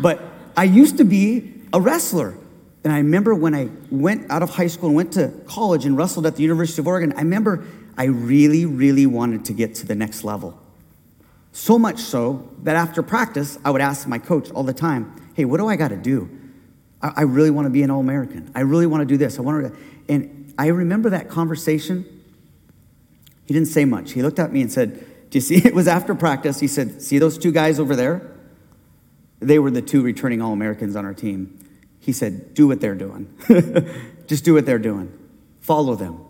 But 0.00 0.22
I 0.56 0.64
used 0.64 0.98
to 0.98 1.04
be 1.04 1.52
a 1.72 1.80
wrestler. 1.80 2.38
And 2.86 2.94
I 2.94 2.98
remember 2.98 3.34
when 3.34 3.52
I 3.52 3.68
went 3.90 4.30
out 4.30 4.44
of 4.44 4.50
high 4.50 4.68
school 4.68 4.90
and 4.90 4.94
went 4.94 5.14
to 5.14 5.32
college 5.48 5.84
and 5.84 5.98
wrestled 5.98 6.24
at 6.24 6.36
the 6.36 6.44
University 6.44 6.80
of 6.80 6.86
Oregon, 6.86 7.12
I 7.16 7.22
remember 7.22 7.64
I 7.98 8.04
really, 8.04 8.64
really 8.64 9.06
wanted 9.06 9.44
to 9.46 9.52
get 9.52 9.74
to 9.76 9.86
the 9.86 9.96
next 9.96 10.22
level. 10.22 10.56
So 11.50 11.80
much 11.80 11.98
so 11.98 12.48
that 12.62 12.76
after 12.76 13.02
practice, 13.02 13.58
I 13.64 13.72
would 13.72 13.80
ask 13.80 14.06
my 14.06 14.20
coach 14.20 14.52
all 14.52 14.62
the 14.62 14.72
time, 14.72 15.20
hey, 15.34 15.44
what 15.44 15.56
do 15.56 15.66
I 15.66 15.74
got 15.74 15.88
to 15.88 15.96
do? 15.96 16.30
I, 17.02 17.12
I 17.16 17.22
really 17.22 17.50
want 17.50 17.66
to 17.66 17.70
be 17.70 17.82
an 17.82 17.90
All 17.90 17.98
American. 17.98 18.52
I 18.54 18.60
really 18.60 18.86
want 18.86 19.00
to 19.00 19.04
do 19.04 19.16
this. 19.16 19.36
I 19.36 19.42
want 19.42 19.64
to. 19.64 19.76
And 20.08 20.54
I 20.56 20.68
remember 20.68 21.10
that 21.10 21.28
conversation. 21.28 22.04
He 23.46 23.52
didn't 23.52 23.66
say 23.66 23.84
much. 23.84 24.12
He 24.12 24.22
looked 24.22 24.38
at 24.38 24.52
me 24.52 24.62
and 24.62 24.70
said, 24.70 25.04
do 25.30 25.38
you 25.38 25.40
see? 25.40 25.56
It 25.66 25.74
was 25.74 25.88
after 25.88 26.14
practice. 26.14 26.60
He 26.60 26.68
said, 26.68 27.02
See 27.02 27.18
those 27.18 27.36
two 27.36 27.50
guys 27.50 27.80
over 27.80 27.96
there? 27.96 28.30
They 29.40 29.58
were 29.58 29.72
the 29.72 29.82
two 29.82 30.02
returning 30.02 30.40
All 30.40 30.52
Americans 30.52 30.94
on 30.94 31.04
our 31.04 31.14
team. 31.14 31.65
He 32.06 32.12
said, 32.12 32.54
Do 32.54 32.68
what 32.68 32.80
they're 32.80 32.94
doing. 32.94 33.34
Just 34.28 34.44
do 34.44 34.54
what 34.54 34.64
they're 34.64 34.78
doing. 34.78 35.12
Follow 35.58 35.96
them. 35.96 36.20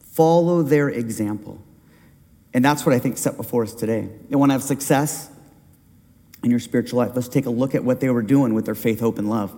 Follow 0.00 0.64
their 0.64 0.88
example. 0.88 1.62
And 2.52 2.64
that's 2.64 2.84
what 2.84 2.92
I 2.92 2.98
think 2.98 3.16
set 3.16 3.36
before 3.36 3.62
us 3.62 3.72
today. 3.72 4.08
You 4.28 4.36
want 4.36 4.50
to 4.50 4.54
have 4.54 4.64
success 4.64 5.30
in 6.42 6.50
your 6.50 6.58
spiritual 6.58 6.98
life? 6.98 7.12
Let's 7.14 7.28
take 7.28 7.46
a 7.46 7.50
look 7.50 7.76
at 7.76 7.84
what 7.84 8.00
they 8.00 8.10
were 8.10 8.20
doing 8.20 8.52
with 8.52 8.64
their 8.64 8.74
faith, 8.74 8.98
hope, 8.98 9.20
and 9.20 9.30
love. 9.30 9.56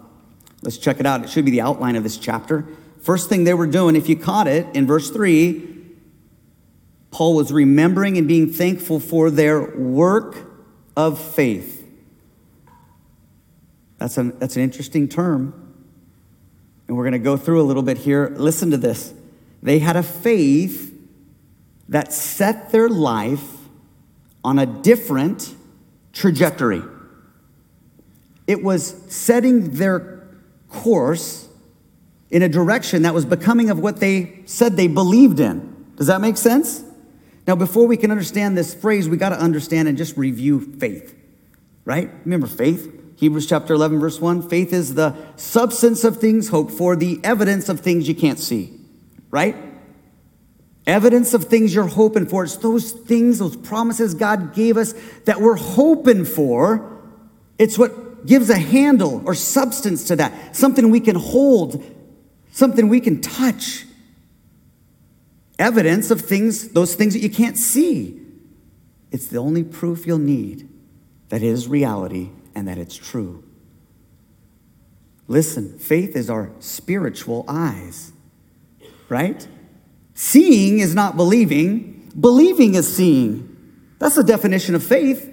Let's 0.60 0.76
check 0.76 1.00
it 1.00 1.06
out. 1.06 1.24
It 1.24 1.30
should 1.30 1.46
be 1.46 1.50
the 1.50 1.62
outline 1.62 1.96
of 1.96 2.02
this 2.02 2.18
chapter. 2.18 2.66
First 3.00 3.30
thing 3.30 3.44
they 3.44 3.54
were 3.54 3.66
doing, 3.66 3.96
if 3.96 4.10
you 4.10 4.16
caught 4.16 4.46
it 4.46 4.66
in 4.74 4.86
verse 4.86 5.10
3, 5.10 5.66
Paul 7.10 7.36
was 7.36 7.50
remembering 7.50 8.18
and 8.18 8.28
being 8.28 8.52
thankful 8.52 9.00
for 9.00 9.30
their 9.30 9.62
work 9.78 10.36
of 10.94 11.18
faith. 11.18 11.81
That's 14.02 14.18
an, 14.18 14.36
that's 14.40 14.56
an 14.56 14.62
interesting 14.62 15.08
term. 15.08 15.54
And 16.88 16.96
we're 16.96 17.04
going 17.04 17.12
to 17.12 17.20
go 17.20 17.36
through 17.36 17.60
a 17.60 17.62
little 17.62 17.84
bit 17.84 17.98
here. 17.98 18.34
Listen 18.36 18.72
to 18.72 18.76
this. 18.76 19.14
They 19.62 19.78
had 19.78 19.94
a 19.94 20.02
faith 20.02 20.92
that 21.88 22.12
set 22.12 22.72
their 22.72 22.88
life 22.88 23.46
on 24.42 24.58
a 24.58 24.66
different 24.66 25.54
trajectory. 26.12 26.82
It 28.48 28.64
was 28.64 29.00
setting 29.08 29.70
their 29.76 30.26
course 30.68 31.46
in 32.28 32.42
a 32.42 32.48
direction 32.48 33.02
that 33.02 33.14
was 33.14 33.24
becoming 33.24 33.70
of 33.70 33.78
what 33.78 34.00
they 34.00 34.40
said 34.46 34.76
they 34.76 34.88
believed 34.88 35.38
in. 35.38 35.86
Does 35.94 36.08
that 36.08 36.20
make 36.20 36.36
sense? 36.36 36.82
Now, 37.46 37.54
before 37.54 37.86
we 37.86 37.96
can 37.96 38.10
understand 38.10 38.58
this 38.58 38.74
phrase, 38.74 39.08
we 39.08 39.16
got 39.16 39.28
to 39.28 39.38
understand 39.38 39.86
and 39.86 39.96
just 39.96 40.16
review 40.16 40.58
faith, 40.58 41.14
right? 41.84 42.10
Remember 42.24 42.48
faith? 42.48 42.98
Hebrews 43.22 43.46
chapter 43.46 43.74
11, 43.74 44.00
verse 44.00 44.20
1 44.20 44.48
faith 44.48 44.72
is 44.72 44.94
the 44.94 45.14
substance 45.36 46.02
of 46.02 46.16
things 46.16 46.48
hoped 46.48 46.72
for, 46.72 46.96
the 46.96 47.20
evidence 47.22 47.68
of 47.68 47.78
things 47.78 48.08
you 48.08 48.16
can't 48.16 48.36
see, 48.36 48.76
right? 49.30 49.54
Evidence 50.88 51.32
of 51.32 51.44
things 51.44 51.72
you're 51.72 51.86
hoping 51.86 52.26
for. 52.26 52.42
It's 52.42 52.56
those 52.56 52.90
things, 52.90 53.38
those 53.38 53.56
promises 53.56 54.14
God 54.14 54.52
gave 54.56 54.76
us 54.76 54.92
that 55.26 55.40
we're 55.40 55.54
hoping 55.54 56.24
for. 56.24 57.00
It's 57.60 57.78
what 57.78 58.26
gives 58.26 58.50
a 58.50 58.58
handle 58.58 59.22
or 59.24 59.36
substance 59.36 60.08
to 60.08 60.16
that, 60.16 60.56
something 60.56 60.90
we 60.90 60.98
can 60.98 61.14
hold, 61.14 61.80
something 62.50 62.88
we 62.88 62.98
can 62.98 63.20
touch. 63.20 63.86
Evidence 65.60 66.10
of 66.10 66.22
things, 66.22 66.70
those 66.70 66.96
things 66.96 67.14
that 67.14 67.20
you 67.20 67.30
can't 67.30 67.56
see. 67.56 68.20
It's 69.12 69.28
the 69.28 69.38
only 69.38 69.62
proof 69.62 70.08
you'll 70.08 70.18
need 70.18 70.68
that 71.28 71.44
is 71.44 71.68
reality 71.68 72.30
and 72.54 72.68
that 72.68 72.78
it's 72.78 72.96
true. 72.96 73.44
Listen, 75.28 75.78
faith 75.78 76.16
is 76.16 76.28
our 76.28 76.50
spiritual 76.58 77.44
eyes, 77.48 78.12
right? 79.08 79.46
Seeing 80.14 80.80
is 80.80 80.94
not 80.94 81.16
believing, 81.16 82.10
believing 82.18 82.74
is 82.74 82.94
seeing. 82.94 83.48
That's 83.98 84.16
the 84.16 84.24
definition 84.24 84.74
of 84.74 84.82
faith. 84.82 85.28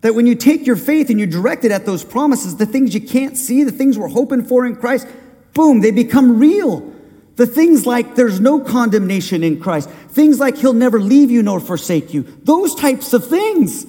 That 0.00 0.14
when 0.14 0.26
you 0.26 0.34
take 0.34 0.66
your 0.66 0.76
faith 0.76 1.10
and 1.10 1.20
you 1.20 1.26
direct 1.26 1.64
it 1.64 1.70
at 1.70 1.84
those 1.84 2.02
promises, 2.02 2.56
the 2.56 2.66
things 2.66 2.94
you 2.94 3.02
can't 3.02 3.36
see, 3.36 3.64
the 3.64 3.72
things 3.72 3.98
we're 3.98 4.08
hoping 4.08 4.42
for 4.42 4.64
in 4.64 4.76
Christ, 4.76 5.06
boom, 5.52 5.82
they 5.82 5.90
become 5.90 6.38
real. 6.38 6.90
The 7.36 7.46
things 7.46 7.86
like 7.86 8.16
there's 8.16 8.40
no 8.40 8.60
condemnation 8.60 9.44
in 9.44 9.60
Christ, 9.60 9.90
things 9.90 10.40
like 10.40 10.56
he'll 10.56 10.72
never 10.72 11.00
leave 11.00 11.30
you 11.30 11.42
nor 11.42 11.60
forsake 11.60 12.12
you, 12.12 12.22
those 12.42 12.74
types 12.74 13.12
of 13.12 13.26
things 13.28 13.86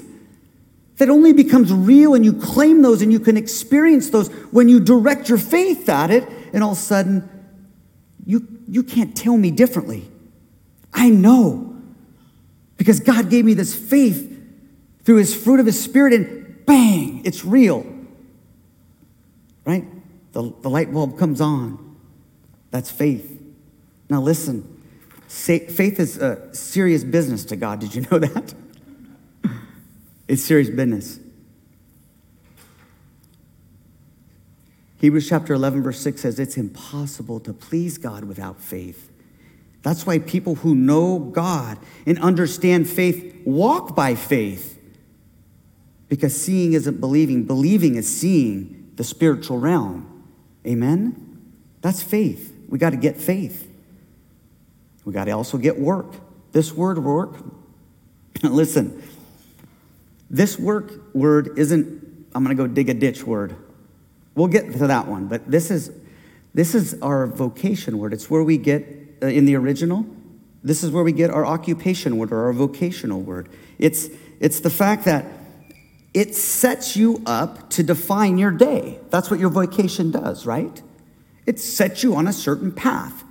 that 1.01 1.09
only 1.09 1.33
becomes 1.33 1.73
real 1.73 2.13
and 2.13 2.23
you 2.23 2.31
claim 2.31 2.83
those 2.83 3.01
and 3.01 3.11
you 3.11 3.19
can 3.19 3.35
experience 3.35 4.11
those 4.11 4.27
when 4.51 4.69
you 4.69 4.79
direct 4.79 5.29
your 5.29 5.39
faith 5.39 5.89
at 5.89 6.11
it, 6.11 6.29
and 6.53 6.63
all 6.63 6.73
of 6.73 6.77
a 6.77 6.79
sudden, 6.79 7.27
you, 8.23 8.47
you 8.67 8.83
can't 8.83 9.17
tell 9.17 9.35
me 9.35 9.49
differently. 9.49 10.07
I 10.93 11.09
know. 11.09 11.75
Because 12.77 12.99
God 12.99 13.31
gave 13.31 13.45
me 13.45 13.55
this 13.55 13.73
faith 13.73 14.27
through 15.03 15.15
his 15.15 15.33
fruit 15.33 15.59
of 15.59 15.65
his 15.65 15.83
spirit, 15.83 16.13
and 16.13 16.63
bang, 16.67 17.23
it's 17.25 17.43
real. 17.43 17.83
Right? 19.65 19.85
The, 20.33 20.53
the 20.61 20.69
light 20.69 20.93
bulb 20.93 21.17
comes 21.17 21.41
on. 21.41 21.97
That's 22.69 22.91
faith. 22.91 23.41
Now, 24.07 24.21
listen 24.21 24.67
faith 25.31 25.99
is 25.99 26.17
a 26.17 26.53
serious 26.53 27.03
business 27.03 27.45
to 27.45 27.55
God. 27.55 27.79
Did 27.79 27.95
you 27.95 28.01
know 28.11 28.19
that? 28.19 28.53
It's 30.31 30.45
serious 30.45 30.69
business. 30.69 31.19
Hebrews 35.01 35.27
chapter 35.27 35.53
11, 35.53 35.83
verse 35.83 35.99
6 35.99 36.21
says 36.21 36.39
it's 36.39 36.55
impossible 36.55 37.41
to 37.41 37.51
please 37.51 37.97
God 37.97 38.23
without 38.23 38.57
faith. 38.57 39.11
That's 39.81 40.05
why 40.05 40.19
people 40.19 40.55
who 40.55 40.73
know 40.73 41.19
God 41.19 41.79
and 42.05 42.17
understand 42.19 42.87
faith 42.87 43.41
walk 43.43 43.93
by 43.93 44.15
faith. 44.15 44.81
Because 46.07 46.41
seeing 46.41 46.71
isn't 46.71 47.01
believing, 47.01 47.43
believing 47.43 47.95
is 47.95 48.07
seeing 48.07 48.89
the 48.95 49.03
spiritual 49.03 49.59
realm. 49.59 50.23
Amen? 50.65 51.41
That's 51.81 52.01
faith. 52.01 52.55
We 52.69 52.79
got 52.79 52.91
to 52.91 52.97
get 52.97 53.17
faith. 53.17 53.69
We 55.03 55.11
got 55.11 55.25
to 55.25 55.31
also 55.31 55.57
get 55.57 55.77
work. 55.77 56.13
This 56.53 56.71
word 56.71 56.99
work, 56.99 57.35
listen, 58.43 59.03
this 60.31 60.57
work 60.57 61.13
word 61.13 61.59
isn't, 61.59 62.27
I'm 62.33 62.43
going 62.43 62.55
to 62.55 62.63
go 62.63 62.65
dig 62.65 62.89
a 62.89 62.93
ditch 62.93 63.23
word. 63.25 63.53
We'll 64.33 64.47
get 64.47 64.71
to 64.71 64.87
that 64.87 65.07
one, 65.07 65.27
but 65.27 65.51
this 65.51 65.69
is, 65.69 65.91
this 66.53 66.73
is 66.73 66.99
our 67.01 67.27
vocation 67.27 67.97
word. 67.97 68.13
It's 68.13 68.29
where 68.29 68.41
we 68.41 68.57
get, 68.57 68.87
uh, 69.21 69.27
in 69.27 69.45
the 69.45 69.55
original, 69.55 70.05
this 70.63 70.83
is 70.83 70.91
where 70.91 71.03
we 71.03 71.11
get 71.11 71.31
our 71.31 71.45
occupation 71.45 72.17
word 72.17 72.31
or 72.31 72.45
our 72.45 72.53
vocational 72.53 73.19
word. 73.19 73.49
It's, 73.77 74.07
it's 74.39 74.61
the 74.61 74.69
fact 74.69 75.03
that 75.03 75.25
it 76.13 76.33
sets 76.33 76.95
you 76.95 77.21
up 77.25 77.69
to 77.71 77.83
define 77.83 78.37
your 78.37 78.51
day. 78.51 78.99
That's 79.09 79.29
what 79.29 79.39
your 79.39 79.49
vocation 79.49 80.11
does, 80.11 80.45
right? 80.45 80.81
It 81.45 81.59
sets 81.59 82.03
you 82.03 82.15
on 82.15 82.27
a 82.27 82.33
certain 82.33 82.71
path, 82.71 83.23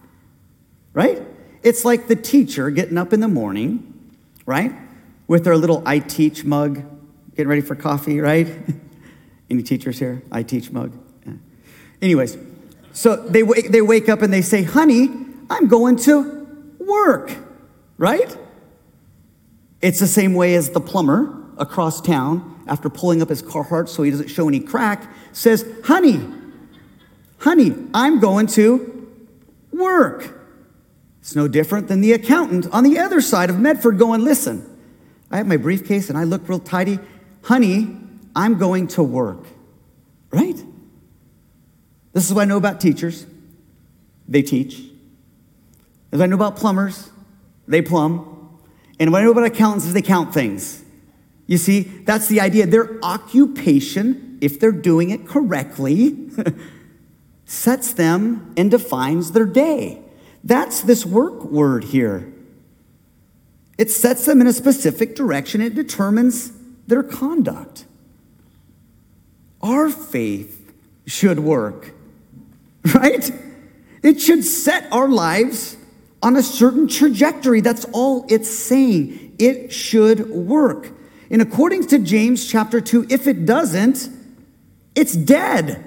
right? 0.93 1.23
It's 1.63 1.85
like 1.85 2.09
the 2.09 2.17
teacher 2.17 2.69
getting 2.71 2.99
up 2.99 3.15
in 3.15 3.21
the 3.21 3.29
morning, 3.29 4.11
right? 4.45 4.73
With 5.31 5.45
their 5.45 5.57
little 5.57 5.81
I 5.87 6.01
teach 6.01 6.43
mug, 6.45 6.83
getting 7.37 7.47
ready 7.47 7.61
for 7.61 7.77
coffee, 7.77 8.19
right? 8.19 8.49
Any 9.51 9.63
teachers 9.63 9.97
here? 9.97 10.25
I 10.33 10.43
teach 10.43 10.73
mug. 10.73 10.93
Yeah. 11.25 11.35
Anyways, 12.03 12.37
so 12.93 13.15
they, 13.15 13.45
wake, 13.45 13.71
they 13.71 13.81
wake 13.81 14.09
up 14.09 14.23
and 14.23 14.33
they 14.33 14.43
say, 14.43 14.65
honey, 14.65 15.09
I'm 15.49 15.69
going 15.69 15.95
to 15.99 16.75
work, 16.81 17.31
right? 17.97 18.37
It's 19.81 20.01
the 20.01 20.09
same 20.09 20.35
way 20.35 20.57
as 20.57 20.71
the 20.71 20.81
plumber 20.81 21.45
across 21.59 22.01
town, 22.01 22.65
after 22.67 22.91
pulling 22.91 23.23
up 23.23 23.29
his 23.29 23.41
Carhartt 23.41 23.89
so 23.89 24.03
he 24.03 24.11
doesn't 24.11 24.31
show 24.31 24.49
any 24.49 24.59
crack, 24.59 25.09
says, 25.31 25.65
honey, 25.85 26.27
honey, 27.39 27.73
I'm 27.95 28.19
going 28.19 28.49
to 28.49 29.15
work. 29.71 30.41
It's 31.21 31.37
no 31.37 31.47
different 31.47 31.87
than 31.87 32.01
the 32.01 32.15
accountant 32.15 32.67
on 32.73 32.83
the 32.83 32.99
other 32.99 33.21
side 33.21 33.49
of 33.49 33.61
Medford 33.61 33.97
going, 33.97 34.25
listen, 34.25 34.67
I 35.31 35.37
have 35.39 35.47
my 35.47 35.57
briefcase 35.57 36.09
and 36.09 36.19
I 36.19 36.25
look 36.25 36.49
real 36.49 36.59
tidy. 36.59 36.99
Honey, 37.43 37.97
I'm 38.35 38.59
going 38.59 38.89
to 38.89 39.03
work. 39.03 39.47
Right? 40.31 40.63
This 42.13 42.29
is 42.29 42.35
what 42.35 42.43
I 42.43 42.45
know 42.45 42.57
about 42.57 42.81
teachers. 42.81 43.27
They 44.29 44.43
teach. 44.43 44.83
As 46.13 46.21
I 46.21 46.27
know 46.27 46.37
about 46.37 46.57
plumbers, 46.57 47.11
they 47.69 47.83
plumb. 47.83 48.59
And 48.99 49.13
what 49.13 49.21
I 49.21 49.25
know 49.25 49.31
about 49.31 49.45
accountants 49.45 49.87
is 49.87 49.95
they 49.95 50.03
count 50.03 50.35
things. 50.35 50.83
You 51.47 51.59
see, 51.59 51.83
that's 51.83 52.29
the 52.29 52.41
idea. 52.41 52.67
Their 52.67 52.99
occupation, 53.03 54.39
if 54.41 54.61
they're 54.61 54.73
doing 54.73 55.11
it 55.11 55.27
correctly, 55.27 56.31
sets 57.45 57.93
them 57.93 58.53
and 58.57 58.71
defines 58.71 59.33
their 59.33 59.47
day. 59.47 60.01
That's 60.45 60.83
this 60.83 61.05
work 61.05 61.45
word 61.45 61.85
here. 61.85 62.30
It 63.81 63.91
sets 63.91 64.27
them 64.27 64.43
in 64.43 64.47
a 64.47 64.53
specific 64.53 65.17
direction, 65.17 65.63
it 65.63 65.75
determines 65.75 66.53
their 66.87 67.03
conduct. 67.03 67.87
Our 69.63 69.89
faith 69.89 70.75
should 71.07 71.39
work, 71.39 71.95
right? 72.95 73.33
It 74.03 74.21
should 74.21 74.45
set 74.45 74.87
our 74.93 75.09
lives 75.09 75.79
on 76.23 76.37
a 76.37 76.43
certain 76.43 76.89
trajectory. 76.89 77.63
That's 77.63 77.87
all 77.87 78.27
it's 78.29 78.51
saying. 78.51 79.37
It 79.39 79.73
should 79.73 80.29
work. 80.29 80.93
And 81.31 81.41
according 81.41 81.87
to 81.87 82.01
James 82.01 82.47
chapter 82.47 82.83
2, 82.83 83.07
if 83.09 83.27
it 83.27 83.47
doesn't, 83.47 84.11
it's 84.95 85.17
dead. 85.17 85.83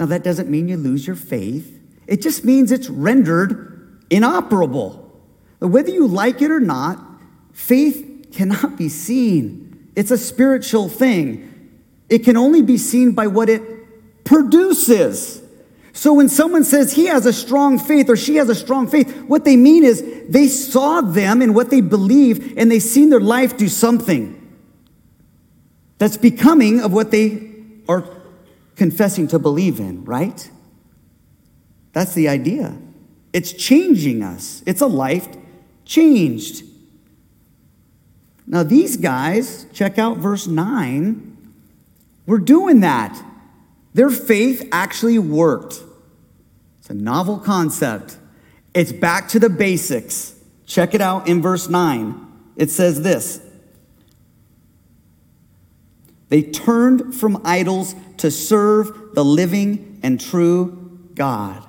Now, 0.00 0.06
that 0.06 0.24
doesn't 0.24 0.50
mean 0.50 0.66
you 0.66 0.76
lose 0.76 1.06
your 1.06 1.14
faith, 1.14 1.80
it 2.08 2.20
just 2.20 2.44
means 2.44 2.72
it's 2.72 2.90
rendered 2.90 4.02
inoperable. 4.10 4.99
Whether 5.60 5.90
you 5.90 6.06
like 6.06 6.42
it 6.42 6.50
or 6.50 6.60
not, 6.60 6.98
faith 7.52 8.28
cannot 8.32 8.76
be 8.76 8.88
seen. 8.88 9.90
It's 9.94 10.10
a 10.10 10.18
spiritual 10.18 10.88
thing. 10.88 11.46
It 12.08 12.24
can 12.24 12.36
only 12.36 12.62
be 12.62 12.78
seen 12.78 13.12
by 13.12 13.26
what 13.26 13.48
it 13.48 13.62
produces. 14.24 15.42
So 15.92 16.14
when 16.14 16.28
someone 16.28 16.64
says 16.64 16.92
he 16.92 17.06
has 17.06 17.26
a 17.26 17.32
strong 17.32 17.78
faith 17.78 18.08
or 18.08 18.16
she 18.16 18.36
has 18.36 18.48
a 18.48 18.54
strong 18.54 18.86
faith, 18.86 19.22
what 19.22 19.44
they 19.44 19.56
mean 19.56 19.84
is 19.84 20.02
they 20.28 20.48
saw 20.48 21.00
them 21.00 21.42
in 21.42 21.52
what 21.52 21.70
they 21.70 21.80
believe 21.80 22.56
and 22.56 22.70
they've 22.70 22.82
seen 22.82 23.10
their 23.10 23.20
life 23.20 23.56
do 23.56 23.68
something 23.68 24.36
that's 25.98 26.16
becoming 26.16 26.80
of 26.80 26.92
what 26.92 27.10
they 27.10 27.52
are 27.88 28.04
confessing 28.76 29.28
to 29.28 29.38
believe 29.38 29.78
in, 29.80 30.04
right? 30.04 30.50
That's 31.92 32.14
the 32.14 32.28
idea. 32.28 32.78
It's 33.32 33.52
changing 33.52 34.22
us. 34.22 34.62
It's 34.64 34.80
a 34.80 34.86
life 34.86 35.28
changed. 35.90 36.62
Now, 38.46 38.62
these 38.62 38.96
guys, 38.96 39.66
check 39.72 39.98
out 39.98 40.18
verse 40.18 40.46
9, 40.46 41.36
were 42.26 42.38
doing 42.38 42.80
that. 42.80 43.20
Their 43.92 44.10
faith 44.10 44.68
actually 44.70 45.18
worked. 45.18 45.82
It's 46.78 46.90
a 46.90 46.94
novel 46.94 47.38
concept. 47.38 48.16
It's 48.72 48.92
back 48.92 49.28
to 49.30 49.40
the 49.40 49.50
basics. 49.50 50.36
Check 50.64 50.94
it 50.94 51.00
out 51.00 51.28
in 51.28 51.42
verse 51.42 51.68
9. 51.68 52.26
It 52.54 52.70
says 52.70 53.02
this 53.02 53.40
They 56.28 56.42
turned 56.42 57.16
from 57.16 57.42
idols 57.44 57.96
to 58.18 58.30
serve 58.30 59.14
the 59.14 59.24
living 59.24 59.98
and 60.04 60.20
true 60.20 61.00
God. 61.14 61.66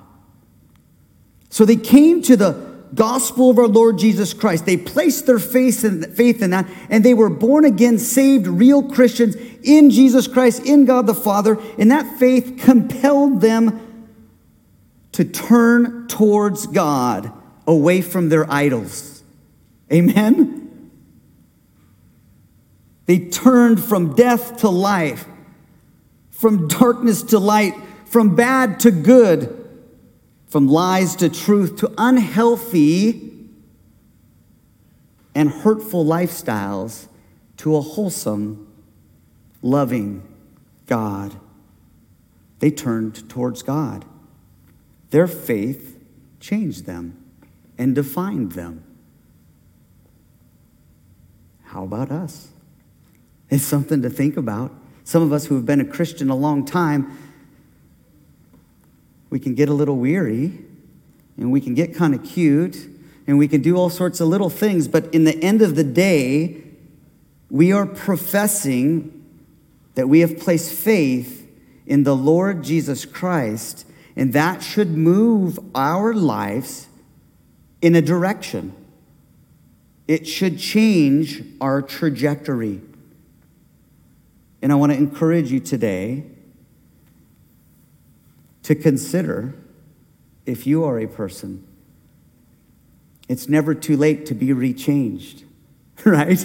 So 1.50 1.64
they 1.64 1.76
came 1.76 2.22
to 2.22 2.36
the 2.36 2.71
gospel 2.94 3.50
of 3.50 3.58
our 3.58 3.68
Lord 3.68 3.98
Jesus 3.98 4.34
Christ. 4.34 4.66
They 4.66 4.76
placed 4.76 5.26
their 5.26 5.38
faith 5.38 5.84
in, 5.84 6.02
faith 6.14 6.42
in 6.42 6.50
that, 6.50 6.68
and 6.90 7.04
they 7.04 7.14
were 7.14 7.30
born 7.30 7.64
again, 7.64 7.98
saved, 7.98 8.46
real 8.46 8.82
Christians 8.82 9.36
in 9.62 9.90
Jesus 9.90 10.26
Christ, 10.26 10.64
in 10.64 10.84
God 10.84 11.06
the 11.06 11.14
Father. 11.14 11.58
And 11.78 11.90
that 11.90 12.18
faith 12.18 12.58
compelled 12.62 13.40
them 13.40 14.08
to 15.12 15.24
turn 15.24 16.08
towards 16.08 16.66
God 16.66 17.32
away 17.66 18.02
from 18.02 18.28
their 18.28 18.50
idols. 18.50 19.22
Amen? 19.92 20.90
They 23.06 23.18
turned 23.18 23.82
from 23.82 24.14
death 24.14 24.58
to 24.58 24.68
life, 24.68 25.26
from 26.30 26.68
darkness 26.68 27.22
to 27.24 27.38
light, 27.38 27.74
from 28.06 28.34
bad 28.34 28.80
to 28.80 28.90
good 28.90 29.61
from 30.52 30.68
lies 30.68 31.16
to 31.16 31.30
truth 31.30 31.76
to 31.76 31.90
unhealthy 31.96 33.32
and 35.34 35.48
hurtful 35.48 36.04
lifestyles 36.04 37.06
to 37.56 37.74
a 37.74 37.80
wholesome, 37.80 38.70
loving 39.62 40.22
God. 40.86 41.34
They 42.58 42.70
turned 42.70 43.30
towards 43.30 43.62
God. 43.62 44.04
Their 45.08 45.26
faith 45.26 45.98
changed 46.38 46.84
them 46.84 47.16
and 47.78 47.94
defined 47.94 48.52
them. 48.52 48.84
How 51.62 51.84
about 51.84 52.10
us? 52.10 52.48
It's 53.48 53.64
something 53.64 54.02
to 54.02 54.10
think 54.10 54.36
about. 54.36 54.70
Some 55.04 55.22
of 55.22 55.32
us 55.32 55.46
who 55.46 55.54
have 55.54 55.64
been 55.64 55.80
a 55.80 55.86
Christian 55.86 56.28
a 56.28 56.36
long 56.36 56.66
time 56.66 57.16
we 59.32 59.40
can 59.40 59.54
get 59.54 59.70
a 59.70 59.72
little 59.72 59.96
weary 59.96 60.52
and 61.38 61.50
we 61.50 61.58
can 61.58 61.72
get 61.72 61.94
kind 61.94 62.14
of 62.14 62.22
cute 62.22 62.76
and 63.26 63.38
we 63.38 63.48
can 63.48 63.62
do 63.62 63.78
all 63.78 63.88
sorts 63.88 64.20
of 64.20 64.28
little 64.28 64.50
things, 64.50 64.88
but 64.88 65.06
in 65.14 65.24
the 65.24 65.42
end 65.42 65.62
of 65.62 65.74
the 65.74 65.82
day, 65.82 66.62
we 67.48 67.72
are 67.72 67.86
professing 67.86 69.24
that 69.94 70.06
we 70.06 70.20
have 70.20 70.38
placed 70.38 70.74
faith 70.74 71.50
in 71.86 72.02
the 72.02 72.14
Lord 72.14 72.62
Jesus 72.62 73.06
Christ, 73.06 73.86
and 74.16 74.34
that 74.34 74.62
should 74.62 74.90
move 74.90 75.58
our 75.74 76.12
lives 76.12 76.88
in 77.80 77.94
a 77.94 78.02
direction. 78.02 78.74
It 80.06 80.26
should 80.26 80.58
change 80.58 81.42
our 81.58 81.80
trajectory. 81.80 82.82
And 84.60 84.70
I 84.70 84.74
want 84.74 84.92
to 84.92 84.98
encourage 84.98 85.50
you 85.50 85.60
today 85.60 86.26
to 88.62 88.74
consider 88.74 89.54
if 90.46 90.66
you 90.66 90.84
are 90.84 90.98
a 90.98 91.06
person. 91.06 91.66
It's 93.28 93.48
never 93.48 93.74
too 93.74 93.96
late 93.96 94.26
to 94.26 94.34
be 94.34 94.48
rechanged, 94.48 95.44
right? 96.04 96.44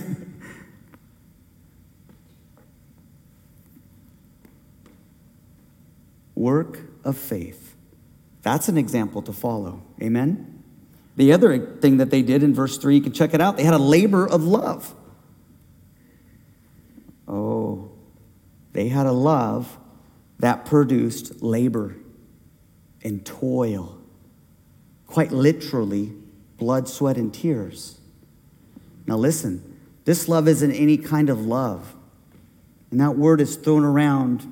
Work 6.35 6.81
of 7.03 7.17
faith. 7.17 7.75
That's 8.43 8.69
an 8.69 8.77
example 8.77 9.21
to 9.23 9.33
follow. 9.33 9.81
Amen? 10.01 10.63
The 11.15 11.33
other 11.33 11.57
thing 11.77 11.97
that 11.97 12.11
they 12.11 12.21
did 12.21 12.43
in 12.43 12.53
verse 12.53 12.77
3, 12.77 12.95
you 12.95 13.01
can 13.01 13.11
check 13.11 13.33
it 13.33 13.41
out, 13.41 13.57
they 13.57 13.63
had 13.63 13.73
a 13.73 13.79
labor 13.79 14.27
of 14.27 14.43
love. 14.43 14.93
Oh, 17.27 17.91
they 18.73 18.87
had 18.87 19.07
a 19.07 19.11
love 19.11 19.77
that 20.39 20.65
produced 20.65 21.41
labor 21.41 21.95
and 23.03 23.25
toil. 23.25 23.97
Quite 25.05 25.31
literally, 25.31 26.13
blood, 26.57 26.87
sweat, 26.87 27.17
and 27.17 27.33
tears. 27.33 27.99
Now, 29.05 29.15
listen, 29.15 29.79
this 30.05 30.27
love 30.27 30.47
isn't 30.47 30.71
any 30.71 30.97
kind 30.97 31.29
of 31.29 31.45
love. 31.45 31.95
And 32.91 32.99
that 32.99 33.17
word 33.17 33.41
is 33.41 33.55
thrown 33.55 33.83
around 33.83 34.45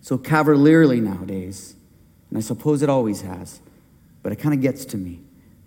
so 0.00 0.18
cavalierly 0.18 1.00
nowadays. 1.00 1.74
And 2.30 2.38
I 2.38 2.40
suppose 2.40 2.82
it 2.82 2.88
always 2.88 3.22
has. 3.22 3.60
But 4.22 4.32
it 4.32 4.36
kind 4.36 4.54
of 4.54 4.60
gets 4.60 4.84
to 4.86 4.96
me. 4.96 5.20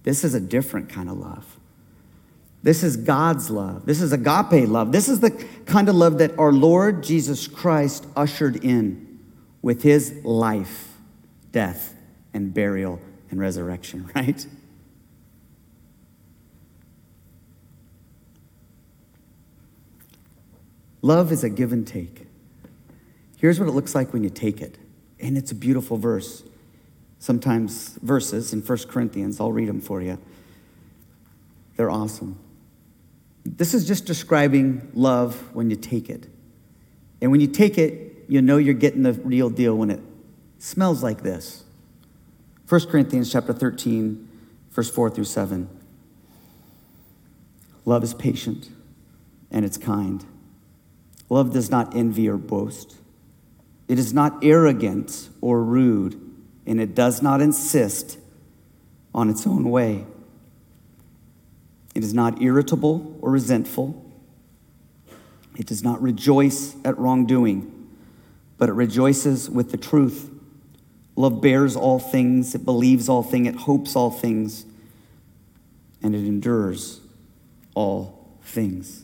This 0.04 0.24
is 0.24 0.34
a 0.34 0.40
different 0.40 0.90
kind 0.90 1.10
of 1.10 1.18
love. 1.18 1.58
This 2.62 2.84
is 2.84 2.98
God's 2.98 3.50
love. 3.50 3.86
This 3.86 4.02
is 4.02 4.12
agape 4.12 4.68
love. 4.68 4.92
This 4.92 5.08
is 5.08 5.22
the 5.22 5.32
kind 5.66 5.88
of 5.88 5.96
love 5.96 6.18
that 6.18 6.38
our 6.38 6.52
Lord 6.52 7.04
Jesus 7.04 7.48
Christ 7.48 8.06
ushered 8.16 8.58
in 8.58 9.20
with 9.62 9.84
his 9.84 10.14
life 10.24 10.89
death 11.52 11.96
and 12.34 12.54
burial 12.54 13.00
and 13.30 13.40
resurrection, 13.40 14.10
right? 14.16 14.46
Love 21.02 21.32
is 21.32 21.44
a 21.44 21.50
give 21.50 21.72
and 21.72 21.88
take. 21.88 22.28
Here's 23.38 23.60
what 23.60 23.70
it 23.70 23.72
looks 23.72 23.96
like 23.96 24.12
when 24.12 24.24
you 24.24 24.30
take 24.30 24.62
it. 24.62 24.78
And 25.20 25.38
it's 25.38 25.52
a 25.52 25.56
beautiful 25.56 25.98
verse. 25.98 26.44
Sometimes 27.20 27.98
verses 28.02 28.54
in 28.54 28.62
1 28.62 28.78
Corinthians, 28.90 29.40
I'll 29.40 29.52
read 29.52 29.70
them 29.70 29.82
for 29.82 30.02
you. 30.02 30.18
They're 31.78 31.90
awesome. 31.90 32.38
This 33.46 33.74
is 33.74 33.88
just 33.88 34.06
describing 34.06 34.92
love 34.94 35.56
when 35.56 35.70
you 35.70 35.78
take 35.78 36.10
it. 36.10 36.28
And 37.22 37.32
when 37.32 37.40
you 37.40 37.48
take 37.48 37.78
it, 37.78 38.26
you 38.28 38.42
know 38.42 38.58
you're 38.58 38.74
getting 38.74 39.04
the 39.04 39.14
real 39.14 39.50
deal 39.50 39.76
when 39.76 39.90
it 39.90 40.02
smells 40.60 41.02
like 41.02 41.24
this 41.24 41.64
1 42.68 42.86
Corinthians 42.88 43.32
chapter 43.32 43.52
13, 43.52 44.28
verse 44.70 44.92
4 44.92 45.10
through 45.10 45.24
7. 45.24 45.68
Love 47.86 48.04
is 48.04 48.14
patient 48.14 48.70
and 49.50 49.66
it's 49.66 49.78
kind. 49.78 50.24
Love 51.30 51.52
does 51.52 51.72
not 51.72 51.96
envy 51.96 52.30
or 52.30 52.38
boast. 52.38 52.98
It 53.88 53.98
is 53.98 54.14
not 54.14 54.44
arrogant 54.44 55.30
or 55.42 55.64
rude, 55.64 56.20
and 56.68 56.80
it 56.80 56.94
does 56.94 57.24
not 57.24 57.42
insist 57.42 58.20
on 59.16 59.30
its 59.30 59.48
own 59.48 59.70
way. 59.72 60.06
It 61.96 62.04
is 62.04 62.14
not 62.14 62.42
irritable 62.42 63.18
or 63.22 63.32
resentful. 63.32 64.06
It 65.58 65.66
does 65.66 65.84
not 65.84 66.02
rejoice 66.02 66.76
at 66.86 66.98
wrongdoing, 66.98 67.90
but 68.58 68.70
it 68.70 68.74
rejoices 68.74 69.50
with 69.50 69.72
the 69.72 69.78
truth. 69.78 70.29
Love 71.20 71.42
bears 71.42 71.76
all 71.76 72.00
things, 72.00 72.56
it 72.56 72.64
believes 72.64 73.10
all 73.10 73.22
things, 73.22 73.50
it 73.50 73.56
hopes 73.56 73.94
all 73.94 74.10
things, 74.10 74.64
and 76.02 76.16
it 76.16 76.20
endures 76.20 77.02
all 77.76 78.26
things. 78.42 79.04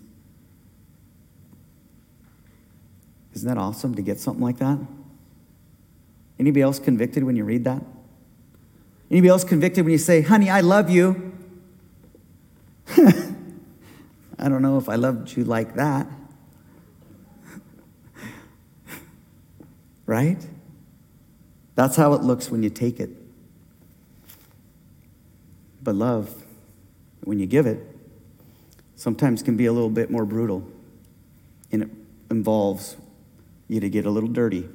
Isn't 3.33 3.49
that 3.49 3.57
awesome 3.57 3.95
to 3.95 4.01
get 4.01 4.17
something 4.21 4.41
like 4.41 4.59
that? 4.59 4.79
Anybody 6.39 6.61
else 6.61 6.79
convicted 6.79 7.25
when 7.25 7.35
you 7.35 7.43
read 7.43 7.65
that? 7.65 7.83
Anybody 9.11 9.27
else 9.27 9.43
convicted 9.43 9.83
when 9.83 9.91
you 9.91 9.97
say, 9.97 10.21
honey, 10.21 10.49
I 10.49 10.61
love 10.61 10.89
you? 10.89 11.33
I 12.97 14.47
don't 14.47 14.61
know 14.61 14.77
if 14.77 14.87
I 14.87 14.95
loved 14.95 15.35
you 15.35 15.43
like 15.43 15.75
that. 15.75 16.07
right? 20.05 20.41
That's 21.75 21.97
how 21.97 22.13
it 22.13 22.21
looks 22.21 22.49
when 22.49 22.63
you 22.63 22.69
take 22.69 22.99
it. 22.99 23.09
But 25.83 25.95
love, 25.95 26.43
when 27.23 27.37
you 27.37 27.45
give 27.45 27.67
it, 27.67 27.85
sometimes 28.95 29.43
can 29.43 29.57
be 29.57 29.65
a 29.65 29.73
little 29.73 29.89
bit 29.89 30.09
more 30.09 30.25
brutal. 30.25 30.67
And 31.71 31.83
it 31.83 31.89
involves 32.31 32.95
you 33.67 33.79
to 33.79 33.89
get 33.89 34.05
a 34.05 34.09
little 34.09 34.29
dirty. 34.29 34.67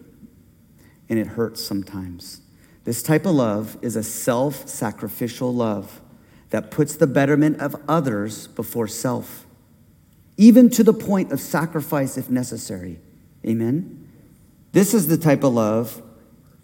And 1.08 1.18
it 1.18 1.26
hurts 1.26 1.64
sometimes. 1.64 2.42
This 2.84 3.02
type 3.02 3.26
of 3.26 3.34
love 3.34 3.78
is 3.82 3.96
a 3.96 4.02
self 4.02 4.68
sacrificial 4.68 5.52
love 5.54 6.00
that 6.50 6.70
puts 6.70 6.96
the 6.96 7.06
betterment 7.06 7.60
of 7.60 7.76
others 7.88 8.48
before 8.48 8.88
self, 8.88 9.46
even 10.36 10.68
to 10.70 10.82
the 10.82 10.92
point 10.92 11.32
of 11.32 11.40
sacrifice 11.40 12.16
if 12.16 12.28
necessary. 12.28 12.98
Amen? 13.46 14.08
This 14.72 14.94
is 14.94 15.06
the 15.06 15.16
type 15.16 15.42
of 15.42 15.54
love 15.54 16.02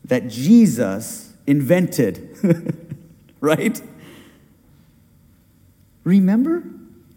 that 0.07 0.29
Jesus 0.29 1.33
invented, 1.47 2.37
right? 3.41 3.81
Remember 6.05 6.63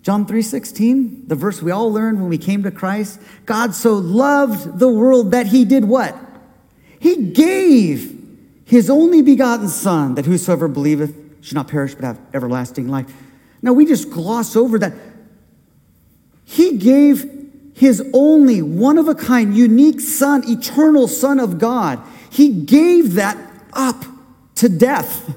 John 0.02 0.26
3:16, 0.26 1.28
the 1.28 1.36
verse 1.36 1.62
we 1.62 1.72
all 1.72 1.92
learned 1.92 2.20
when 2.20 2.30
we 2.30 2.38
came 2.38 2.64
to 2.64 2.72
Christ? 2.72 3.20
God 3.46 3.76
so 3.76 3.94
loved 3.94 4.80
the 4.80 4.90
world 4.90 5.32
that 5.32 5.48
he 5.48 5.66
did 5.66 5.86
what? 5.86 6.16
He 7.00 7.28
gave 7.28 8.18
his 8.66 8.90
only 8.90 9.22
begotten 9.22 9.68
Son, 9.68 10.16
that 10.16 10.26
whosoever 10.26 10.68
believeth 10.68 11.16
should 11.42 11.56
not 11.56 11.68
perish 11.68 11.96
but 11.96 12.04
have 12.04 12.20
everlasting 12.34 12.88
life. 12.88 13.12
Now 13.62 13.74
we 13.74 13.86
just 13.86 14.10
gloss 14.10 14.56
over 14.56 14.80
that. 14.80 14.94
He 16.46 16.78
gave 16.78 17.26
his 17.74 18.04
only 18.14 18.62
one 18.62 18.98
of 18.98 19.08
a 19.08 19.16
kind, 19.16 19.56
unique 19.56 20.02
Son, 20.02 20.44
eternal 20.48 21.08
Son 21.08 21.40
of 21.40 21.60
God. 21.60 22.02
He 22.30 22.50
gave 22.50 23.16
that 23.16 23.38
up 23.74 24.06
to 24.56 24.70
death 24.70 25.36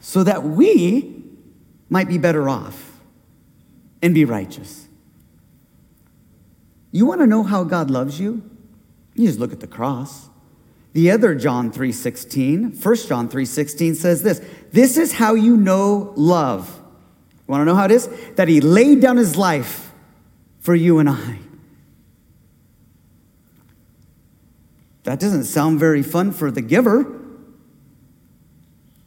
so 0.00 0.22
that 0.24 0.42
we 0.42 1.22
might 1.88 2.08
be 2.08 2.18
better 2.18 2.48
off 2.48 3.00
and 4.02 4.14
be 4.14 4.24
righteous. 4.24 4.86
You 6.90 7.06
want 7.06 7.20
to 7.20 7.26
know 7.26 7.42
how 7.42 7.64
God 7.64 7.90
loves 7.90 8.20
you? 8.20 8.48
You 9.14 9.26
just 9.26 9.38
look 9.38 9.52
at 9.52 9.60
the 9.60 9.66
cross. 9.66 10.28
The 10.92 11.10
other 11.10 11.34
John 11.34 11.72
3:16, 11.72 12.84
1 12.84 12.96
John 13.08 13.28
3:16 13.28 13.96
says 13.96 14.22
this, 14.22 14.40
this 14.70 14.96
is 14.96 15.14
how 15.14 15.34
you 15.34 15.56
know 15.56 16.12
love. 16.16 16.80
You 17.32 17.52
want 17.52 17.62
to 17.62 17.64
know 17.64 17.74
how 17.74 17.84
it 17.84 17.90
is? 17.90 18.08
That 18.36 18.48
he 18.48 18.60
laid 18.60 19.00
down 19.00 19.16
his 19.16 19.36
life 19.36 19.92
for 20.60 20.74
you 20.74 20.98
and 20.98 21.08
I. 21.08 21.38
That 25.04 25.20
doesn't 25.20 25.44
sound 25.44 25.78
very 25.78 26.02
fun 26.02 26.32
for 26.32 26.50
the 26.50 26.62
giver. 26.62 27.20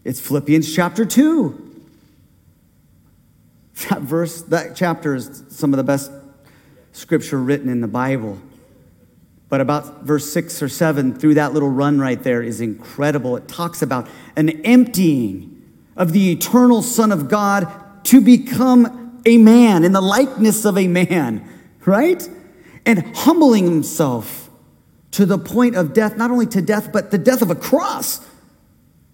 It's 0.03 0.21
Philippians 0.21 0.73
chapter 0.73 1.05
2. 1.05 1.63
That 3.89 4.01
verse, 4.01 4.41
that 4.43 4.75
chapter 4.75 5.13
is 5.13 5.43
some 5.49 5.73
of 5.73 5.77
the 5.77 5.83
best 5.83 6.12
scripture 6.93 7.39
written 7.39 7.69
in 7.69 7.81
the 7.81 7.88
Bible. 7.88 8.39
But 9.49 9.62
about 9.62 10.03
verse 10.03 10.31
six 10.31 10.62
or 10.62 10.69
seven, 10.69 11.13
through 11.13 11.36
that 11.36 11.53
little 11.53 11.69
run 11.69 11.99
right 11.99 12.21
there, 12.21 12.41
is 12.41 12.60
incredible. 12.60 13.38
It 13.38 13.47
talks 13.47 13.81
about 13.81 14.07
an 14.36 14.49
emptying 14.65 15.63
of 15.95 16.12
the 16.12 16.31
eternal 16.31 16.81
Son 16.81 17.12
of 17.12 17.29
God 17.29 17.67
to 18.05 18.19
become 18.19 19.21
a 19.25 19.38
man 19.38 19.83
in 19.83 19.93
the 19.93 20.01
likeness 20.01 20.65
of 20.65 20.77
a 20.77 20.88
man, 20.88 21.47
right? 21.86 22.27
And 22.86 23.15
humbling 23.15 23.65
himself 23.65 24.46
to 25.12 25.26
the 25.26 25.38
point 25.38 25.76
of 25.76 25.93
death, 25.93 26.17
not 26.17 26.32
only 26.32 26.46
to 26.48 26.62
death, 26.62 26.91
but 26.91 27.12
the 27.12 27.17
death 27.17 27.41
of 27.41 27.50
a 27.50 27.56
cross. 27.56 28.26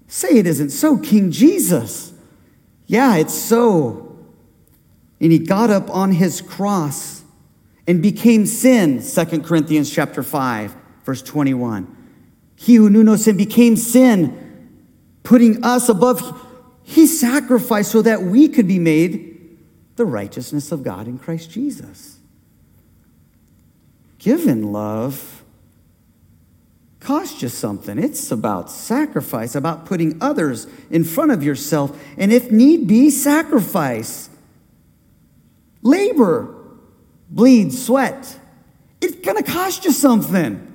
Say 0.08 0.38
it 0.38 0.48
isn't 0.48 0.70
so, 0.70 0.98
King 0.98 1.32
Jesus. 1.32 2.14
Yeah, 2.88 3.16
it's 3.16 3.34
so. 3.34 4.18
And 5.20 5.32
he 5.32 5.40
got 5.40 5.70
up 5.70 5.90
on 5.90 6.12
his 6.12 6.42
cross 6.42 7.24
and 7.88 8.02
became 8.02 8.46
sin, 8.46 9.02
2 9.02 9.42
Corinthians 9.42 9.90
chapter 9.90 10.24
5, 10.24 10.76
verse 11.04 11.22
21. 11.22 11.98
He 12.56 12.76
who 12.76 12.90
knew 12.90 13.04
no 13.04 13.16
sin 13.16 13.38
became 13.38 13.76
sin, 13.76 14.70
putting 15.24 15.64
us 15.64 15.90
above. 15.90 16.48
He 16.84 17.08
sacrificed 17.08 17.92
so 17.92 18.02
that 18.02 18.22
we 18.22 18.48
could 18.48 18.68
be 18.68 18.80
made 18.80 19.58
the 19.96 20.06
righteousness 20.06 20.72
of 20.72 20.84
God 20.84 21.08
in 21.08 21.20
Christ 21.20 21.52
Jesus. 21.52 22.18
Given 24.18 24.72
love 24.72 25.43
costs 27.04 27.42
you 27.42 27.50
something. 27.50 28.00
It's 28.00 28.32
about 28.32 28.72
sacrifice, 28.72 29.56
about 29.56 29.86
putting 29.86 30.22
others 30.22 30.68
in 30.90 31.04
front 31.04 31.32
of 31.32 31.44
yourself, 31.44 31.98
and 32.18 32.32
if 32.32 32.52
need 32.52 32.88
be, 32.88 33.10
sacrifice. 33.10 34.30
Labor 35.82 36.56
bleed, 37.30 37.74
sweat. 37.74 38.40
It's 39.02 39.16
to 39.38 39.44
cost 39.44 39.84
you 39.86 39.92
something. 39.92 40.70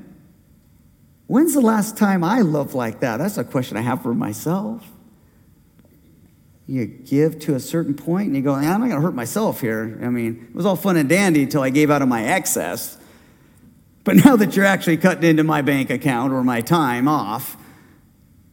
When's 1.26 1.54
the 1.54 1.60
last 1.60 1.96
time 1.96 2.22
I 2.24 2.40
loved 2.40 2.74
like 2.74 3.00
that? 3.00 3.18
That's 3.18 3.38
a 3.38 3.44
question 3.44 3.76
I 3.76 3.82
have 3.82 4.02
for 4.02 4.14
myself. 4.14 4.86
You 6.66 6.84
give 6.84 7.38
to 7.40 7.54
a 7.54 7.60
certain 7.60 7.94
point 7.94 8.26
and 8.26 8.36
you 8.36 8.42
go, 8.42 8.52
I'm 8.52 8.62
not 8.62 8.78
to 8.90 9.00
hurt 9.00 9.14
myself 9.14 9.60
here. 9.62 9.98
I 10.02 10.08
mean, 10.08 10.48
it 10.50 10.54
was 10.54 10.66
all 10.66 10.76
fun 10.76 10.98
and 10.98 11.08
dandy 11.08 11.42
until 11.42 11.62
I 11.62 11.70
gave 11.70 11.90
out 11.90 12.02
of 12.02 12.08
my 12.08 12.24
excess. 12.24 12.97
But 14.08 14.24
now 14.24 14.36
that 14.36 14.56
you're 14.56 14.64
actually 14.64 14.96
cutting 14.96 15.28
into 15.28 15.44
my 15.44 15.60
bank 15.60 15.90
account 15.90 16.32
or 16.32 16.42
my 16.42 16.62
time 16.62 17.06
off, 17.06 17.58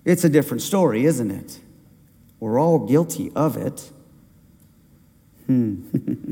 it's 0.04 0.26
a 0.26 0.30
different 0.30 0.62
story, 0.62 1.06
isn't 1.06 1.32
it? 1.32 1.62
We're 2.42 2.60
all 2.60 2.80
guilty 2.80 3.32
of 3.38 3.56
it. 3.56 3.90
Hmm. 5.46 5.86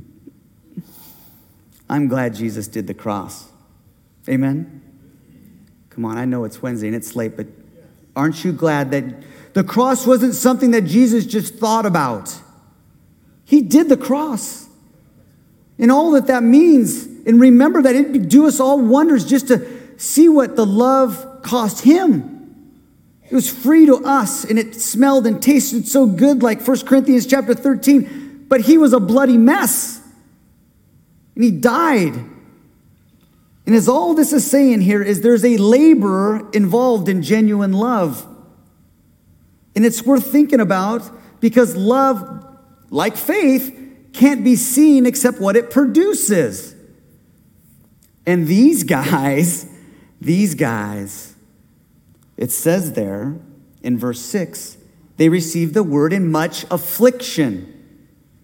I'm 1.90 2.10
glad 2.10 2.36
Jesus 2.36 2.68
did 2.68 2.86
the 2.86 2.94
cross. 2.94 3.48
Amen? 4.28 4.82
Come 5.90 6.04
on, 6.04 6.18
I 6.18 6.26
know 6.26 6.44
it's 6.44 6.62
Wednesday 6.62 6.88
and 6.88 6.96
it's 6.98 7.16
late, 7.16 7.38
but 7.38 7.48
aren't 8.18 8.44
you 8.44 8.52
glad 8.52 8.92
that 8.92 9.06
the 9.54 9.64
cross 9.64 10.06
wasn't 10.06 10.36
something 10.36 10.72
that 10.72 10.82
Jesus 10.82 11.26
just 11.26 11.56
thought 11.56 11.86
about? 11.86 12.42
He 13.46 13.62
did 13.62 13.88
the 13.88 13.96
cross. 13.96 14.68
And 15.84 15.92
all 15.92 16.12
that 16.12 16.28
that 16.28 16.44
means, 16.44 17.04
and 17.28 17.42
remember 17.42 17.82
that 17.82 17.94
it'd 17.94 18.30
do 18.30 18.48
us 18.48 18.62
all 18.62 18.80
wonders 18.80 19.26
just 19.26 19.50
to 19.50 20.00
see 20.00 20.30
what 20.30 20.56
the 20.56 20.66
love 20.66 21.42
cost 21.42 21.84
him. 21.84 22.78
It 23.30 23.36
was 23.36 23.52
free 23.52 23.86
to 23.88 23.98
us 23.98 24.46
and 24.46 24.58
it 24.58 24.76
smelled 24.76 25.28
and 25.28 25.44
tasted 25.44 25.86
so 25.86 26.06
good 26.06 26.42
like 26.42 26.66
1 26.66 26.86
Corinthians 26.86 27.28
chapter 27.28 27.54
13, 27.54 28.46
but 28.48 28.62
he 28.62 28.78
was 28.78 28.94
a 28.94 29.00
bloody 29.02 29.36
mess. 29.36 30.02
And 31.36 31.44
he 31.44 31.52
died. 31.52 32.14
And 33.66 33.76
as 33.76 33.90
all 33.90 34.14
this 34.14 34.32
is 34.32 34.50
saying 34.50 34.80
here 34.80 35.04
is 35.04 35.20
there's 35.20 35.44
a 35.44 35.58
laborer 35.58 36.50
involved 36.54 37.10
in 37.10 37.22
genuine 37.22 37.74
love. 37.74 38.26
And 39.76 39.86
it's 39.86 40.02
worth 40.04 40.32
thinking 40.32 40.62
about 40.62 41.02
because 41.42 41.76
love, 41.76 42.46
like 42.90 43.18
faith, 43.18 43.83
can't 44.14 44.44
be 44.44 44.56
seen 44.56 45.06
except 45.06 45.40
what 45.40 45.56
it 45.56 45.70
produces. 45.72 46.76
And 48.26 48.48
these 48.48 48.84
guys, 48.84 49.68
these 50.22 50.56
guys, 50.56 51.36
it 52.38 52.52
says 52.52 52.94
there 52.94 53.36
in 53.82 53.98
verse 53.98 54.22
6, 54.22 54.78
they 55.18 55.30
received 55.30 55.74
the 55.74 55.84
word 55.84 56.14
in 56.14 56.32
much 56.32 56.66
affliction. 56.72 57.70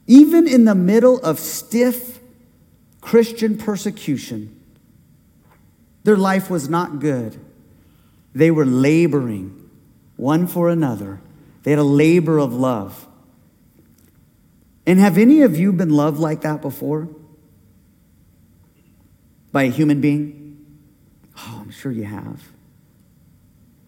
Even 0.07 0.47
in 0.47 0.65
the 0.65 0.75
middle 0.75 1.19
of 1.19 1.39
stiff 1.39 2.19
Christian 3.01 3.57
persecution. 3.57 4.55
Their 6.03 6.17
life 6.17 6.49
was 6.49 6.69
not 6.69 6.99
good. 6.99 7.39
They 8.33 8.51
were 8.51 8.65
laboring 8.65 9.69
one 10.15 10.47
for 10.47 10.69
another. 10.69 11.21
They 11.63 11.71
had 11.71 11.79
a 11.79 11.83
labor 11.83 12.37
of 12.37 12.53
love. 12.53 13.07
And 14.89 14.99
have 14.99 15.19
any 15.19 15.43
of 15.43 15.55
you 15.55 15.71
been 15.71 15.91
loved 15.91 16.19
like 16.19 16.41
that 16.41 16.63
before? 16.63 17.07
By 19.51 19.65
a 19.65 19.69
human 19.69 20.01
being? 20.01 20.65
Oh, 21.37 21.59
I'm 21.61 21.69
sure 21.69 21.91
you 21.91 22.05
have. 22.05 22.41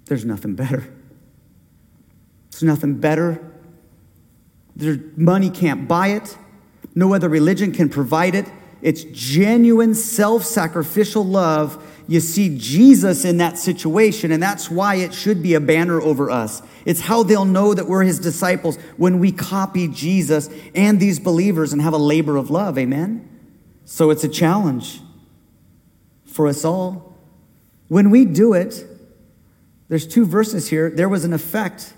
There's 0.06 0.24
nothing 0.26 0.54
better. 0.54 0.94
There's 2.52 2.62
nothing 2.62 2.98
better. 3.00 3.42
There's, 4.76 5.00
money 5.18 5.50
can't 5.50 5.88
buy 5.88 6.10
it. 6.10 6.38
No 6.94 7.16
other 7.16 7.30
religion 7.30 7.72
can 7.72 7.90
provide 7.90 8.36
it. 8.36 8.46
It's 8.84 9.04
genuine 9.06 9.96
self 9.96 10.46
sacrificial 10.46 11.26
love. 11.26 11.84
You 12.08 12.20
see 12.20 12.58
Jesus 12.58 13.24
in 13.24 13.38
that 13.38 13.58
situation, 13.58 14.32
and 14.32 14.42
that's 14.42 14.70
why 14.70 14.96
it 14.96 15.14
should 15.14 15.42
be 15.42 15.54
a 15.54 15.60
banner 15.60 16.02
over 16.02 16.30
us. 16.30 16.62
It's 16.86 17.02
how 17.02 17.24
they'll 17.24 17.46
know 17.46 17.74
that 17.74 17.88
we're 17.88 18.04
his 18.04 18.20
disciples 18.20 18.78
when 18.98 19.20
we 19.20 19.32
copy 19.32 19.88
Jesus 19.88 20.50
and 20.76 21.00
these 21.00 21.20
believers 21.20 21.74
and 21.74 21.82
have 21.82 21.94
a 21.94 21.98
labor 21.98 22.38
of 22.38 22.50
love. 22.50 22.78
Amen? 22.78 23.28
So 23.86 24.10
it's 24.10 24.24
a 24.24 24.30
challenge 24.30 25.02
for 26.26 26.48
us 26.48 26.66
all. 26.66 27.18
When 27.88 28.10
we 28.10 28.26
do 28.26 28.54
it, 28.54 28.86
there's 29.90 30.08
two 30.08 30.26
verses 30.26 30.70
here. 30.70 30.90
There 30.90 31.10
was 31.10 31.26
an 31.26 31.34
effect 31.34 31.94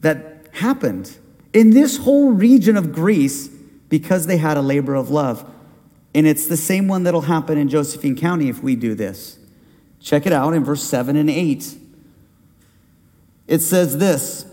that 0.00 0.46
happened 0.52 1.16
in 1.52 1.70
this 1.70 1.98
whole 1.98 2.30
region 2.30 2.76
of 2.76 2.92
Greece 2.92 3.48
because 3.88 4.26
they 4.26 4.36
had 4.36 4.56
a 4.56 4.62
labor 4.62 4.94
of 4.94 5.10
love. 5.10 5.48
And 6.14 6.26
it's 6.26 6.46
the 6.46 6.56
same 6.56 6.88
one 6.88 7.04
that'll 7.04 7.22
happen 7.22 7.56
in 7.56 7.68
Josephine 7.68 8.16
County 8.16 8.48
if 8.48 8.62
we 8.62 8.76
do 8.76 8.94
this. 8.94 9.38
Check 10.00 10.26
it 10.26 10.32
out 10.32 10.54
in 10.54 10.64
verse 10.64 10.82
7 10.82 11.16
and 11.16 11.30
8. 11.30 11.76
It 13.46 13.60
says 13.60 13.98
this 13.98 14.46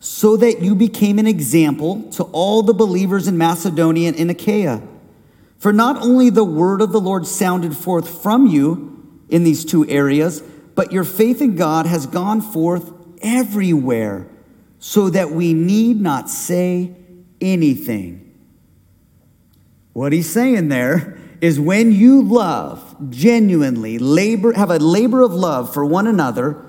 so 0.00 0.36
that 0.36 0.60
you 0.60 0.74
became 0.74 1.20
an 1.20 1.28
example 1.28 2.02
to 2.10 2.24
all 2.24 2.64
the 2.64 2.74
believers 2.74 3.28
in 3.28 3.38
Macedonia 3.38 4.08
and 4.08 4.16
in 4.16 4.30
Achaia. 4.30 4.82
For 5.58 5.72
not 5.72 6.02
only 6.02 6.28
the 6.28 6.42
word 6.42 6.80
of 6.80 6.90
the 6.90 7.00
Lord 7.00 7.24
sounded 7.24 7.76
forth 7.76 8.20
from 8.20 8.48
you 8.48 9.22
in 9.28 9.44
these 9.44 9.64
two 9.64 9.88
areas, 9.88 10.40
but 10.74 10.90
your 10.90 11.04
faith 11.04 11.40
in 11.40 11.54
God 11.54 11.86
has 11.86 12.06
gone 12.06 12.40
forth 12.40 12.90
everywhere, 13.22 14.26
so 14.80 15.08
that 15.08 15.30
we 15.30 15.54
need 15.54 16.00
not 16.00 16.28
say 16.28 16.96
anything. 17.40 18.31
What 19.92 20.12
he's 20.12 20.30
saying 20.30 20.68
there 20.68 21.18
is 21.40 21.58
when 21.58 21.92
you 21.92 22.22
love 22.22 23.10
genuinely, 23.10 23.98
labor, 23.98 24.52
have 24.52 24.70
a 24.70 24.78
labor 24.78 25.22
of 25.22 25.32
love 25.32 25.72
for 25.72 25.84
one 25.84 26.06
another, 26.06 26.64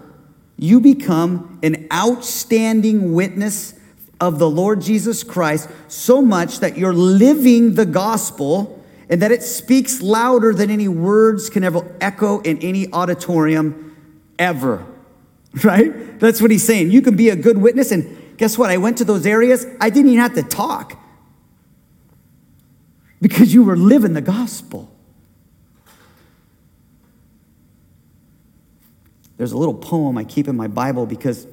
you 0.58 0.80
become 0.80 1.60
an 1.64 1.88
outstanding 1.94 3.14
witness 3.14 3.80
of 4.20 4.40
the 4.40 4.50
Lord 4.50 4.82
Jesus 4.82 5.24
Christ 5.24 5.70
so 5.88 6.22
much 6.22 6.60
that 6.60 6.78
you're 6.78 6.94
living 6.94 7.76
the 7.76 7.86
gospel 7.86 8.84
and 9.10 9.22
that 9.22 9.32
it 9.32 9.44
speaks 9.44 10.02
louder 10.02 10.54
than 10.54 10.70
any 10.70 10.88
words 10.88 11.50
can 11.50 11.64
ever 11.64 11.96
echo 12.02 12.40
in 12.40 12.58
any 12.60 12.92
auditorium 12.92 13.96
ever. 14.40 14.86
Right? 15.64 16.20
That's 16.20 16.42
what 16.42 16.50
he's 16.50 16.66
saying. 16.66 16.90
You 16.90 17.04
can 17.04 17.16
be 17.16 17.30
a 17.30 17.36
good 17.36 17.60
witness, 17.60 17.92
and 17.92 18.38
guess 18.38 18.58
what? 18.58 18.72
I 18.72 18.78
went 18.78 18.98
to 18.98 19.06
those 19.06 19.28
areas, 19.28 19.68
I 19.80 19.92
didn't 19.92 20.10
even 20.10 20.20
have 20.20 20.34
to 20.34 20.42
talk 20.42 20.98
because 23.24 23.54
you 23.54 23.64
were 23.64 23.78
living 23.78 24.12
the 24.12 24.22
gospel. 24.22 24.94
There's 29.38 29.54
a 29.54 29.58
little 29.58 29.74
poem 29.74 30.18
I 30.18 30.26
keep 30.26 30.50
in 30.50 30.58
my 30.58 30.68
Bible 30.68 31.06
because 31.06 31.48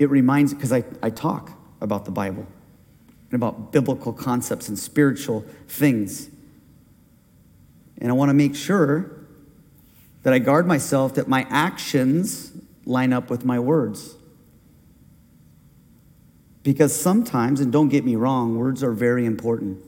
it 0.00 0.10
reminds, 0.10 0.52
because 0.52 0.72
I, 0.72 0.82
I 1.04 1.10
talk 1.10 1.52
about 1.80 2.04
the 2.04 2.10
Bible 2.10 2.48
and 3.30 3.34
about 3.36 3.70
biblical 3.70 4.12
concepts 4.12 4.68
and 4.68 4.76
spiritual 4.76 5.44
things. 5.68 6.30
And 7.98 8.10
I 8.10 8.14
want 8.14 8.30
to 8.30 8.34
make 8.34 8.56
sure 8.56 9.08
that 10.24 10.32
I 10.32 10.40
guard 10.40 10.66
myself 10.66 11.14
that 11.14 11.28
my 11.28 11.46
actions 11.48 12.50
line 12.84 13.12
up 13.12 13.30
with 13.30 13.44
my 13.44 13.60
words. 13.60 14.16
Because 16.68 16.94
sometimes, 16.94 17.60
and 17.60 17.72
don't 17.72 17.88
get 17.88 18.04
me 18.04 18.14
wrong, 18.14 18.58
words 18.58 18.82
are 18.82 18.92
very 18.92 19.24
important. 19.24 19.82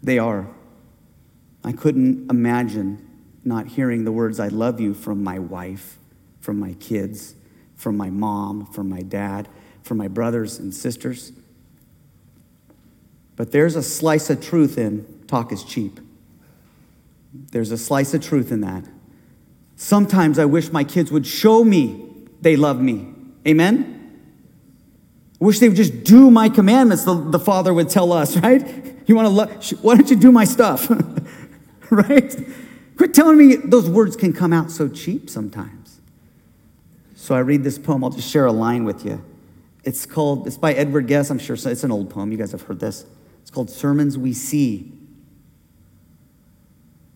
They 0.00 0.16
are. 0.16 0.46
I 1.64 1.72
couldn't 1.72 2.30
imagine 2.30 3.04
not 3.44 3.66
hearing 3.66 4.04
the 4.04 4.12
words, 4.12 4.38
I 4.38 4.46
love 4.46 4.78
you, 4.78 4.94
from 4.94 5.24
my 5.24 5.40
wife, 5.40 5.98
from 6.38 6.60
my 6.60 6.74
kids, 6.74 7.34
from 7.74 7.96
my 7.96 8.10
mom, 8.10 8.64
from 8.66 8.88
my 8.88 9.02
dad, 9.02 9.48
from 9.82 9.98
my 9.98 10.06
brothers 10.06 10.56
and 10.60 10.72
sisters. 10.72 11.32
But 13.34 13.50
there's 13.50 13.74
a 13.74 13.82
slice 13.82 14.30
of 14.30 14.40
truth 14.40 14.78
in 14.78 15.24
talk 15.26 15.50
is 15.50 15.64
cheap. 15.64 15.98
There's 17.34 17.72
a 17.72 17.76
slice 17.76 18.14
of 18.14 18.22
truth 18.22 18.52
in 18.52 18.60
that. 18.60 18.84
Sometimes 19.74 20.38
I 20.38 20.44
wish 20.44 20.70
my 20.70 20.84
kids 20.84 21.10
would 21.10 21.26
show 21.26 21.64
me 21.64 22.08
they 22.40 22.54
love 22.54 22.80
me. 22.80 23.08
Amen? 23.48 24.01
Wish 25.42 25.58
they 25.58 25.68
would 25.68 25.76
just 25.76 26.04
do 26.04 26.30
my 26.30 26.48
commandments, 26.48 27.02
the, 27.02 27.14
the 27.14 27.38
father 27.38 27.74
would 27.74 27.88
tell 27.88 28.12
us, 28.12 28.36
right? 28.42 28.64
You 29.08 29.16
want 29.16 29.26
to 29.26 29.30
love, 29.30 29.82
why 29.82 29.96
don't 29.96 30.08
you 30.08 30.14
do 30.14 30.30
my 30.30 30.44
stuff? 30.44 30.88
right? 31.90 32.32
Quit 32.96 33.12
telling 33.12 33.36
me 33.36 33.56
those 33.56 33.90
words 33.90 34.14
can 34.14 34.32
come 34.32 34.52
out 34.52 34.70
so 34.70 34.88
cheap 34.88 35.28
sometimes. 35.28 36.00
So 37.16 37.34
I 37.34 37.40
read 37.40 37.64
this 37.64 37.76
poem. 37.76 38.04
I'll 38.04 38.10
just 38.10 38.30
share 38.30 38.46
a 38.46 38.52
line 38.52 38.84
with 38.84 39.04
you. 39.04 39.24
It's 39.82 40.06
called, 40.06 40.46
it's 40.46 40.56
by 40.56 40.74
Edward 40.74 41.08
Guest. 41.08 41.32
I'm 41.32 41.40
sure 41.40 41.56
it's 41.56 41.82
an 41.82 41.90
old 41.90 42.08
poem. 42.08 42.30
You 42.30 42.38
guys 42.38 42.52
have 42.52 42.62
heard 42.62 42.78
this. 42.78 43.04
It's 43.40 43.50
called 43.50 43.68
Sermons 43.68 44.16
We 44.16 44.32
See. 44.32 44.92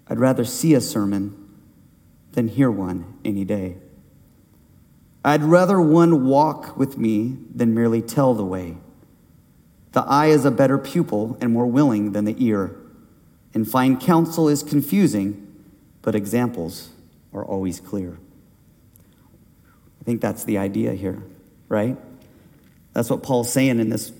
I'd 0.08 0.18
rather 0.18 0.44
see 0.44 0.74
a 0.74 0.80
sermon 0.80 1.48
than 2.32 2.48
hear 2.48 2.72
one 2.72 3.18
any 3.24 3.44
day. 3.44 3.76
I'd 5.26 5.42
rather 5.42 5.80
one 5.80 6.24
walk 6.24 6.76
with 6.76 6.96
me 6.96 7.36
than 7.52 7.74
merely 7.74 8.00
tell 8.00 8.32
the 8.32 8.44
way. 8.44 8.76
The 9.90 10.02
eye 10.02 10.28
is 10.28 10.44
a 10.44 10.52
better 10.52 10.78
pupil 10.78 11.36
and 11.40 11.52
more 11.52 11.66
willing 11.66 12.12
than 12.12 12.26
the 12.26 12.36
ear, 12.38 12.76
and 13.52 13.68
fine 13.68 13.98
counsel 13.98 14.48
is 14.48 14.62
confusing 14.62 15.42
but 16.06 16.14
examples 16.14 16.90
are 17.34 17.44
always 17.44 17.80
clear. 17.80 18.16
I 20.00 20.04
think 20.04 20.20
that's 20.20 20.44
the 20.44 20.58
idea 20.58 20.92
here, 20.92 21.20
right? 21.68 21.96
That's 22.92 23.10
what 23.10 23.24
Paul's 23.24 23.52
saying 23.52 23.80
in 23.80 23.90
this 23.90 24.12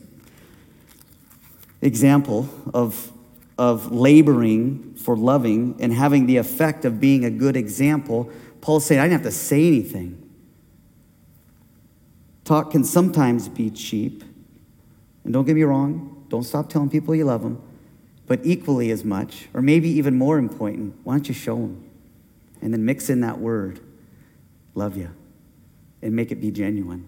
example 1.80 2.48
of, 2.74 3.12
of 3.56 3.92
laboring 3.92 4.96
for 4.96 5.16
loving 5.16 5.76
and 5.78 5.92
having 5.92 6.26
the 6.26 6.38
effect 6.38 6.84
of 6.84 6.98
being 6.98 7.24
a 7.24 7.30
good 7.30 7.56
example. 7.56 8.32
Paul's 8.60 8.84
saying, 8.84 9.00
I 9.00 9.04
didn't 9.04 9.22
have 9.22 9.32
to 9.32 9.38
say 9.38 9.68
anything. 9.68 10.25
Talk 12.46 12.70
can 12.70 12.84
sometimes 12.84 13.48
be 13.48 13.70
cheap. 13.70 14.22
And 15.24 15.32
don't 15.32 15.44
get 15.44 15.56
me 15.56 15.64
wrong, 15.64 16.24
don't 16.28 16.44
stop 16.44 16.68
telling 16.68 16.88
people 16.88 17.14
you 17.14 17.24
love 17.24 17.42
them. 17.42 17.60
But 18.28 18.40
equally 18.44 18.92
as 18.92 19.04
much, 19.04 19.48
or 19.52 19.60
maybe 19.60 19.88
even 19.90 20.16
more 20.16 20.38
important, 20.38 20.94
why 21.02 21.14
don't 21.14 21.28
you 21.28 21.34
show 21.34 21.56
them? 21.56 21.84
And 22.62 22.72
then 22.72 22.84
mix 22.84 23.10
in 23.10 23.20
that 23.22 23.38
word, 23.38 23.80
love 24.74 24.96
you, 24.96 25.10
and 26.02 26.14
make 26.14 26.30
it 26.30 26.36
be 26.36 26.52
genuine. 26.52 27.06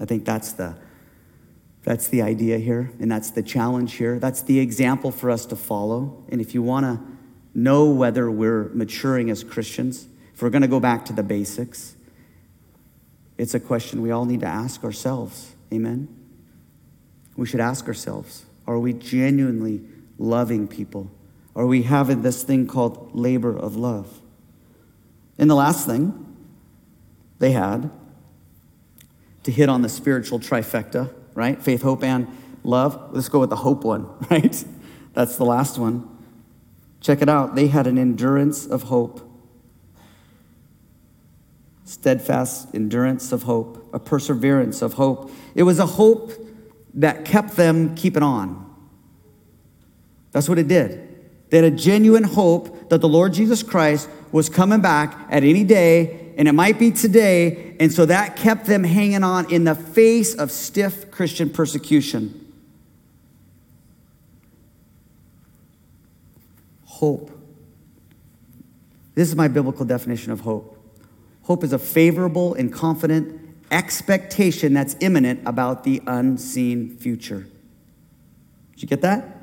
I 0.00 0.06
think 0.06 0.24
that's 0.24 0.52
the, 0.52 0.74
that's 1.84 2.08
the 2.08 2.22
idea 2.22 2.56
here, 2.56 2.92
and 2.98 3.12
that's 3.12 3.30
the 3.30 3.42
challenge 3.42 3.94
here. 3.94 4.18
That's 4.18 4.40
the 4.40 4.58
example 4.58 5.10
for 5.10 5.30
us 5.30 5.44
to 5.46 5.56
follow. 5.56 6.24
And 6.30 6.40
if 6.40 6.54
you 6.54 6.62
want 6.62 6.86
to 6.86 7.00
know 7.54 7.90
whether 7.90 8.30
we're 8.30 8.70
maturing 8.70 9.28
as 9.28 9.44
Christians, 9.44 10.08
if 10.34 10.40
we're 10.40 10.50
going 10.50 10.62
to 10.62 10.68
go 10.68 10.80
back 10.80 11.04
to 11.06 11.12
the 11.12 11.22
basics, 11.22 11.96
it's 13.38 13.54
a 13.54 13.60
question 13.60 14.02
we 14.02 14.10
all 14.10 14.24
need 14.24 14.40
to 14.40 14.46
ask 14.46 14.84
ourselves. 14.84 15.54
Amen? 15.72 16.08
We 17.36 17.46
should 17.46 17.60
ask 17.60 17.86
ourselves 17.88 18.44
are 18.66 18.78
we 18.78 18.92
genuinely 18.92 19.82
loving 20.18 20.68
people? 20.68 21.10
Are 21.54 21.66
we 21.66 21.82
having 21.82 22.22
this 22.22 22.42
thing 22.42 22.66
called 22.66 23.14
labor 23.14 23.56
of 23.56 23.76
love? 23.76 24.20
And 25.38 25.50
the 25.50 25.54
last 25.54 25.86
thing 25.86 26.36
they 27.38 27.52
had 27.52 27.90
to 29.42 29.50
hit 29.50 29.68
on 29.68 29.82
the 29.82 29.88
spiritual 29.88 30.38
trifecta, 30.38 31.12
right? 31.34 31.60
Faith, 31.60 31.82
hope, 31.82 32.04
and 32.04 32.28
love. 32.62 33.10
Let's 33.12 33.28
go 33.28 33.40
with 33.40 33.50
the 33.50 33.56
hope 33.56 33.84
one, 33.84 34.08
right? 34.30 34.64
That's 35.14 35.36
the 35.36 35.44
last 35.44 35.78
one. 35.78 36.08
Check 37.00 37.20
it 37.20 37.28
out. 37.28 37.56
They 37.56 37.66
had 37.66 37.86
an 37.86 37.98
endurance 37.98 38.66
of 38.66 38.84
hope, 38.84 39.28
steadfast 41.92 42.74
endurance 42.74 43.32
of 43.32 43.42
hope, 43.42 43.86
a 43.92 43.98
perseverance 43.98 44.80
of 44.80 44.94
hope. 44.94 45.30
It 45.54 45.64
was 45.64 45.78
a 45.78 45.84
hope 45.84 46.32
that 46.94 47.26
kept 47.26 47.56
them 47.56 47.94
keeping 47.94 48.22
on. 48.22 48.74
That's 50.30 50.48
what 50.48 50.58
it 50.58 50.68
did. 50.68 51.08
They 51.50 51.58
had 51.58 51.70
a 51.70 51.76
genuine 51.76 52.24
hope 52.24 52.88
that 52.88 53.02
the 53.02 53.08
Lord 53.08 53.34
Jesus 53.34 53.62
Christ 53.62 54.08
was 54.32 54.48
coming 54.48 54.80
back 54.80 55.26
at 55.28 55.44
any 55.44 55.64
day, 55.64 56.32
and 56.38 56.48
it 56.48 56.52
might 56.52 56.78
be 56.78 56.90
today. 56.90 57.76
And 57.78 57.92
so 57.92 58.06
that 58.06 58.36
kept 58.36 58.64
them 58.64 58.84
hanging 58.84 59.22
on 59.22 59.52
in 59.52 59.64
the 59.64 59.74
face 59.74 60.34
of 60.34 60.50
stiff 60.50 61.10
Christian 61.10 61.50
persecution. 61.50 62.38
Hope. 66.86 67.30
This 69.14 69.28
is 69.28 69.36
my 69.36 69.48
biblical 69.48 69.84
definition 69.84 70.32
of 70.32 70.40
hope. 70.40 70.71
Hope 71.42 71.64
is 71.64 71.72
a 71.72 71.78
favorable 71.78 72.54
and 72.54 72.72
confident 72.72 73.40
expectation 73.70 74.74
that's 74.74 74.96
imminent 75.00 75.40
about 75.46 75.84
the 75.84 76.02
unseen 76.06 76.96
future. 76.96 77.46
Did 78.72 78.82
you 78.82 78.88
get 78.88 79.02
that? 79.02 79.42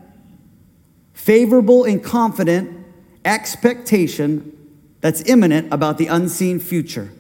favorable 1.20 1.84
and 1.84 2.02
confident 2.02 2.86
expectation 3.26 4.56
that's 5.02 5.22
imminent 5.30 5.72
about 5.72 5.98
the 5.98 6.08
unseen 6.08 6.60
future. 6.60 7.12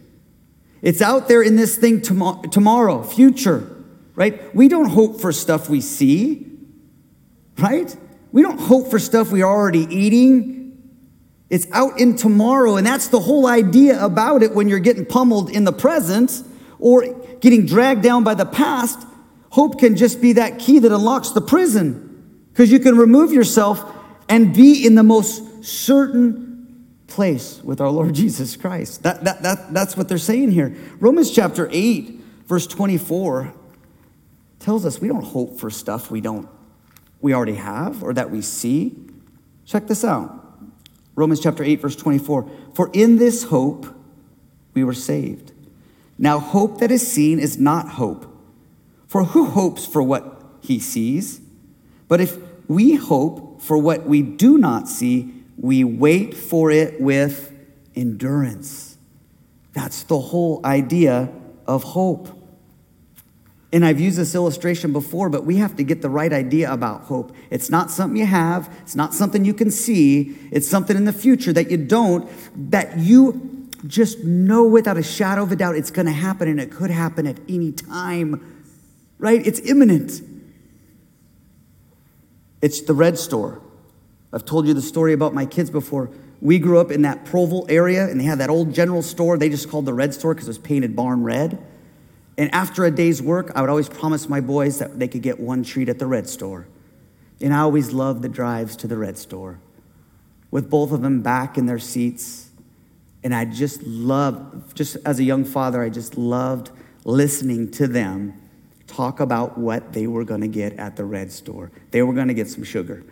It's 0.81 1.01
out 1.01 1.27
there 1.27 1.43
in 1.43 1.57
this 1.57 1.75
thing 1.75 2.01
tom- 2.01 2.41
tomorrow, 2.49 3.03
future, 3.03 3.69
right? 4.15 4.55
We 4.55 4.69
don't 4.69 4.89
hope 4.89 5.19
for 5.19 5.33
stuff 5.33 5.69
we 5.69 5.81
see, 5.81 6.49
right? 7.57 7.93
We 8.31 8.41
don't 8.41 8.59
hope 8.59 8.89
for 8.89 8.99
stuff 8.99 9.33
we're 9.33 9.45
already 9.45 9.85
eating. 9.93 10.58
It's 11.49 11.67
out 11.71 11.99
in 11.99 12.15
tomorrow, 12.15 12.75
and 12.75 12.85
that's 12.85 13.07
the 13.07 13.19
whole 13.19 13.47
idea 13.47 14.03
about 14.03 14.43
it 14.43 14.53
when 14.53 14.69
you're 14.69 14.79
getting 14.79 15.05
pummeled 15.05 15.49
in 15.49 15.63
the 15.63 15.73
present 15.73 16.43
or 16.77 17.07
getting 17.41 17.65
dragged 17.65 18.03
down 18.03 18.23
by 18.23 18.35
the 18.35 18.45
past. 18.45 19.05
Hope 19.49 19.79
can 19.79 19.95
just 19.95 20.21
be 20.21 20.33
that 20.33 20.59
key 20.59 20.79
that 20.79 20.91
unlocks 20.91 21.31
the 21.31 21.41
prison. 21.41 22.05
Because 22.51 22.71
you 22.71 22.79
can 22.79 22.97
remove 22.97 23.31
yourself 23.31 23.83
and 24.27 24.53
be 24.53 24.85
in 24.85 24.95
the 24.95 25.03
most 25.03 25.63
certain 25.63 26.85
place 27.07 27.61
with 27.63 27.81
our 27.81 27.89
Lord 27.89 28.13
Jesus 28.13 28.55
Christ. 28.55 29.03
That, 29.03 29.23
that, 29.23 29.41
that, 29.41 29.73
that's 29.73 29.97
what 29.97 30.07
they're 30.07 30.17
saying 30.17 30.51
here. 30.51 30.75
Romans 30.99 31.31
chapter 31.31 31.67
8, 31.71 32.21
verse 32.45 32.67
24, 32.67 33.53
tells 34.59 34.85
us 34.85 34.99
we 34.99 35.07
don't 35.07 35.23
hope 35.23 35.59
for 35.59 35.69
stuff 35.69 36.11
we 36.11 36.21
don't 36.21 36.47
we 37.21 37.33
already 37.33 37.55
have 37.55 38.03
or 38.03 38.13
that 38.13 38.29
we 38.29 38.41
see. 38.41 38.95
Check 39.65 39.87
this 39.87 40.03
out. 40.03 40.38
Romans 41.19 41.41
chapter 41.41 41.65
8, 41.65 41.81
verse 41.81 41.97
24. 41.97 42.49
For 42.73 42.89
in 42.93 43.17
this 43.17 43.43
hope 43.43 43.85
we 44.73 44.85
were 44.85 44.93
saved. 44.93 45.51
Now, 46.17 46.39
hope 46.39 46.79
that 46.79 46.91
is 46.91 47.05
seen 47.05 47.39
is 47.39 47.59
not 47.59 47.89
hope. 47.89 48.25
For 49.05 49.25
who 49.25 49.47
hopes 49.47 49.85
for 49.85 50.01
what 50.01 50.41
he 50.61 50.79
sees? 50.79 51.41
But 52.07 52.21
if 52.21 52.37
we 52.69 52.95
hope 52.95 53.61
for 53.61 53.77
what 53.77 54.05
we 54.05 54.21
do 54.21 54.57
not 54.57 54.87
see, 54.87 55.33
we 55.57 55.83
wait 55.83 56.33
for 56.33 56.71
it 56.71 57.01
with 57.01 57.51
endurance. 57.97 58.97
That's 59.73 60.03
the 60.03 60.19
whole 60.19 60.61
idea 60.63 61.33
of 61.67 61.83
hope. 61.83 62.29
And 63.71 63.85
I've 63.85 63.99
used 63.99 64.17
this 64.17 64.33
illustration 64.33 64.91
before, 64.91 65.29
but 65.29 65.45
we 65.45 65.57
have 65.57 65.75
to 65.75 65.83
get 65.83 66.01
the 66.01 66.09
right 66.09 66.33
idea 66.33 66.71
about 66.71 67.01
hope. 67.01 67.35
It's 67.51 67.69
not 67.69 67.91
something 67.91 68.17
you 68.17 68.25
have, 68.25 68.75
it's 68.81 68.95
not 68.95 69.13
something 69.13 69.45
you 69.45 69.53
can 69.53 69.69
see, 69.69 70.35
it's 70.51 70.67
something 70.67 70.97
in 70.97 71.05
the 71.05 71.13
future 71.13 71.53
that 71.53 71.69
you 71.69 71.77
don't, 71.77 72.27
that 72.71 72.97
you 72.97 73.69
just 73.85 74.23
know 74.23 74.65
without 74.65 74.97
a 74.97 75.03
shadow 75.03 75.43
of 75.43 75.51
a 75.51 75.55
doubt 75.55 75.75
it's 75.75 75.91
going 75.91 76.07
to 76.07 76.11
happen 76.11 76.47
and 76.47 76.59
it 76.59 76.71
could 76.71 76.89
happen 76.89 77.27
at 77.27 77.37
any 77.47 77.71
time, 77.71 78.65
right? 79.19 79.45
It's 79.45 79.59
imminent. 79.59 80.21
It's 82.61 82.81
the 82.81 82.93
red 82.93 83.17
store. 83.17 83.61
I've 84.33 84.45
told 84.45 84.67
you 84.67 84.73
the 84.73 84.81
story 84.81 85.13
about 85.13 85.33
my 85.33 85.45
kids 85.45 85.69
before. 85.69 86.09
We 86.41 86.57
grew 86.59 86.79
up 86.79 86.91
in 86.91 87.03
that 87.03 87.25
Proval 87.25 87.69
area 87.69 88.07
and 88.07 88.19
they 88.19 88.23
had 88.23 88.39
that 88.39 88.49
old 88.49 88.73
general 88.73 89.01
store. 89.01 89.37
They 89.37 89.49
just 89.49 89.69
called 89.69 89.85
the 89.85 89.93
red 89.93 90.13
store 90.13 90.33
because 90.33 90.47
it 90.47 90.51
was 90.51 90.57
painted 90.57 90.95
barn 90.95 91.23
red. 91.23 91.63
And 92.39 92.49
after 92.55 92.85
a 92.85 92.89
day's 92.89 93.21
work, 93.21 93.51
I 93.53 93.59
would 93.59 93.69
always 93.69 93.89
promise 93.89 94.29
my 94.29 94.39
boys 94.39 94.79
that 94.79 94.97
they 94.97 95.09
could 95.09 95.21
get 95.21 95.41
one 95.41 95.61
treat 95.61 95.89
at 95.89 95.99
the 95.99 96.07
red 96.07 96.29
store. 96.29 96.69
And 97.41 97.53
I 97.53 97.59
always 97.59 97.91
loved 97.91 98.21
the 98.21 98.29
drives 98.29 98.77
to 98.77 98.87
the 98.87 98.95
red 98.95 99.17
store 99.17 99.59
with 100.49 100.69
both 100.69 100.93
of 100.93 101.01
them 101.01 101.21
back 101.21 101.57
in 101.57 101.65
their 101.65 101.79
seats. 101.79 102.49
And 103.25 103.35
I 103.35 103.43
just 103.43 103.83
loved, 103.83 104.73
just 104.73 104.95
as 105.05 105.19
a 105.19 105.23
young 105.25 105.43
father, 105.43 105.83
I 105.83 105.89
just 105.89 106.17
loved 106.17 106.71
listening 107.03 107.71
to 107.71 107.87
them 107.87 108.41
talk 108.87 109.19
about 109.19 109.57
what 109.57 109.91
they 109.91 110.07
were 110.07 110.23
going 110.23 110.41
to 110.41 110.47
get 110.47 110.71
at 110.79 110.95
the 110.95 111.03
red 111.03 111.33
store. 111.33 111.73
They 111.91 112.03
were 112.03 112.13
going 112.13 112.29
to 112.29 112.33
get 112.33 112.47
some 112.47 112.63
sugar, 112.63 113.03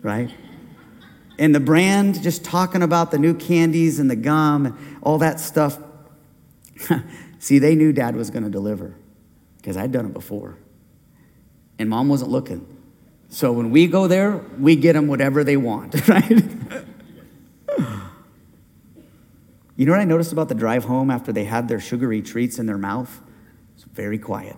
right? 0.00 0.30
And 1.40 1.52
the 1.52 1.60
brand, 1.60 2.22
just 2.22 2.44
talking 2.44 2.82
about 2.82 3.10
the 3.10 3.18
new 3.18 3.34
candies 3.34 3.98
and 3.98 4.08
the 4.08 4.14
gum 4.14 4.66
and 4.66 4.98
all 5.02 5.18
that 5.18 5.40
stuff. 5.40 5.76
See, 7.40 7.58
they 7.58 7.74
knew 7.74 7.92
dad 7.92 8.14
was 8.14 8.30
going 8.30 8.44
to 8.44 8.50
deliver 8.50 8.94
because 9.56 9.76
I'd 9.78 9.90
done 9.90 10.04
it 10.04 10.12
before. 10.12 10.58
And 11.78 11.88
mom 11.88 12.10
wasn't 12.10 12.30
looking. 12.30 12.66
So 13.30 13.50
when 13.50 13.70
we 13.70 13.86
go 13.86 14.06
there, 14.06 14.36
we 14.58 14.76
get 14.76 14.92
them 14.92 15.08
whatever 15.08 15.42
they 15.42 15.56
want, 15.56 16.06
right? 16.08 16.30
you 19.76 19.86
know 19.86 19.92
what 19.92 20.00
I 20.00 20.04
noticed 20.04 20.32
about 20.32 20.50
the 20.50 20.54
drive 20.54 20.84
home 20.84 21.10
after 21.10 21.32
they 21.32 21.44
had 21.44 21.66
their 21.66 21.80
sugary 21.80 22.20
treats 22.20 22.58
in 22.58 22.66
their 22.66 22.76
mouth? 22.76 23.22
It's 23.74 23.84
very 23.84 24.18
quiet. 24.18 24.56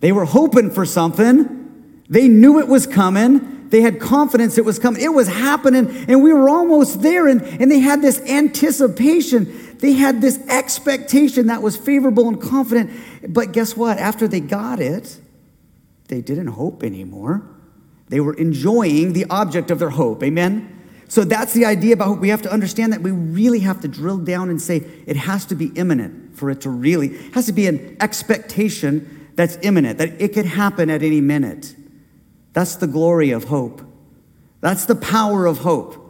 They 0.00 0.10
were 0.10 0.24
hoping 0.24 0.72
for 0.72 0.84
something. 0.84 2.02
They 2.08 2.26
knew 2.26 2.58
it 2.58 2.66
was 2.66 2.88
coming. 2.88 3.68
They 3.68 3.82
had 3.82 4.00
confidence 4.00 4.58
it 4.58 4.64
was 4.64 4.78
coming. 4.78 5.00
It 5.00 5.14
was 5.14 5.28
happening, 5.28 5.88
and 6.08 6.22
we 6.22 6.32
were 6.32 6.48
almost 6.48 7.02
there. 7.02 7.28
And, 7.28 7.42
and 7.42 7.70
they 7.70 7.78
had 7.78 8.02
this 8.02 8.20
anticipation. 8.22 9.63
They 9.84 9.92
had 9.92 10.22
this 10.22 10.38
expectation 10.48 11.48
that 11.48 11.60
was 11.60 11.76
favorable 11.76 12.26
and 12.26 12.40
confident. 12.40 12.90
But 13.28 13.52
guess 13.52 13.76
what? 13.76 13.98
After 13.98 14.26
they 14.26 14.40
got 14.40 14.80
it, 14.80 15.20
they 16.08 16.22
didn't 16.22 16.46
hope 16.46 16.82
anymore. 16.82 17.46
They 18.08 18.18
were 18.18 18.32
enjoying 18.32 19.12
the 19.12 19.26
object 19.28 19.70
of 19.70 19.78
their 19.78 19.90
hope. 19.90 20.22
Amen? 20.22 20.70
So 21.08 21.22
that's 21.22 21.52
the 21.52 21.66
idea 21.66 21.92
about 21.92 22.06
hope. 22.06 22.20
We 22.20 22.30
have 22.30 22.40
to 22.40 22.50
understand 22.50 22.94
that 22.94 23.02
we 23.02 23.10
really 23.10 23.58
have 23.58 23.82
to 23.82 23.88
drill 23.88 24.16
down 24.16 24.48
and 24.48 24.58
say 24.58 24.76
it 25.06 25.16
has 25.16 25.44
to 25.44 25.54
be 25.54 25.66
imminent 25.74 26.34
for 26.34 26.48
it 26.48 26.62
to 26.62 26.70
really, 26.70 27.08
it 27.08 27.34
has 27.34 27.44
to 27.44 27.52
be 27.52 27.66
an 27.66 27.98
expectation 28.00 29.28
that's 29.34 29.58
imminent, 29.60 29.98
that 29.98 30.18
it 30.18 30.32
could 30.32 30.46
happen 30.46 30.88
at 30.88 31.02
any 31.02 31.20
minute. 31.20 31.76
That's 32.54 32.76
the 32.76 32.86
glory 32.86 33.32
of 33.32 33.44
hope. 33.44 33.82
That's 34.62 34.86
the 34.86 34.96
power 34.96 35.44
of 35.44 35.58
hope. 35.58 36.03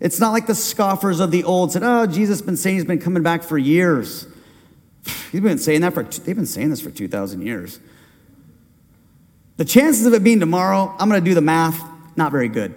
It's 0.00 0.18
not 0.18 0.32
like 0.32 0.46
the 0.46 0.54
scoffers 0.54 1.20
of 1.20 1.30
the 1.30 1.44
old 1.44 1.72
said, 1.72 1.82
Oh, 1.82 2.06
Jesus 2.06 2.40
been 2.40 2.56
saying 2.56 2.76
he's 2.76 2.84
been 2.86 2.98
coming 2.98 3.22
back 3.22 3.42
for 3.42 3.58
years. 3.58 4.26
He's 5.32 5.40
been 5.40 5.58
saying 5.58 5.82
that 5.82 5.94
for, 5.94 6.02
they've 6.02 6.36
been 6.36 6.46
saying 6.46 6.70
this 6.70 6.80
for 6.80 6.90
2,000 6.90 7.42
years. 7.42 7.78
The 9.56 9.64
chances 9.64 10.06
of 10.06 10.14
it 10.14 10.24
being 10.24 10.40
tomorrow, 10.40 10.94
I'm 10.98 11.08
going 11.08 11.22
to 11.22 11.24
do 11.24 11.34
the 11.34 11.40
math, 11.40 11.82
not 12.16 12.32
very 12.32 12.48
good. 12.48 12.74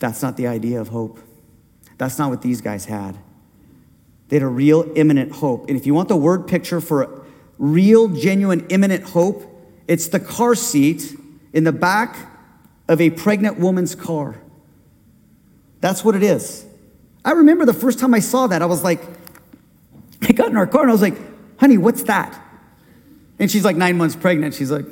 That's 0.00 0.22
not 0.22 0.36
the 0.36 0.46
idea 0.46 0.80
of 0.80 0.88
hope. 0.88 1.20
That's 1.98 2.18
not 2.18 2.30
what 2.30 2.42
these 2.42 2.60
guys 2.60 2.86
had. 2.86 3.16
They 4.28 4.36
had 4.36 4.42
a 4.42 4.48
real 4.48 4.90
imminent 4.96 5.32
hope. 5.32 5.68
And 5.68 5.76
if 5.76 5.86
you 5.86 5.94
want 5.94 6.08
the 6.08 6.16
word 6.16 6.46
picture 6.46 6.80
for 6.80 7.24
real, 7.58 8.08
genuine, 8.08 8.66
imminent 8.68 9.04
hope, 9.04 9.44
it's 9.86 10.08
the 10.08 10.20
car 10.20 10.54
seat 10.54 11.16
in 11.52 11.64
the 11.64 11.72
back 11.72 12.16
of 12.88 13.00
a 13.00 13.10
pregnant 13.10 13.58
woman's 13.58 13.94
car. 13.94 14.40
That's 15.80 16.04
what 16.04 16.14
it 16.14 16.22
is. 16.22 16.66
I 17.24 17.32
remember 17.32 17.66
the 17.66 17.74
first 17.74 17.98
time 17.98 18.14
I 18.14 18.20
saw 18.20 18.46
that, 18.46 18.62
I 18.62 18.66
was 18.66 18.82
like, 18.82 19.02
I 20.22 20.32
got 20.32 20.48
in 20.48 20.56
our 20.56 20.66
car 20.66 20.82
and 20.82 20.90
I 20.90 20.92
was 20.92 21.02
like, 21.02 21.16
honey, 21.58 21.78
what's 21.78 22.02
that? 22.04 22.40
And 23.38 23.50
she's 23.50 23.64
like 23.64 23.76
nine 23.76 23.96
months 23.96 24.16
pregnant. 24.16 24.54
She's 24.54 24.70
like, 24.70 24.86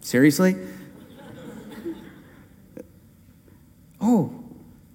seriously? 0.00 0.56
oh, 4.00 4.32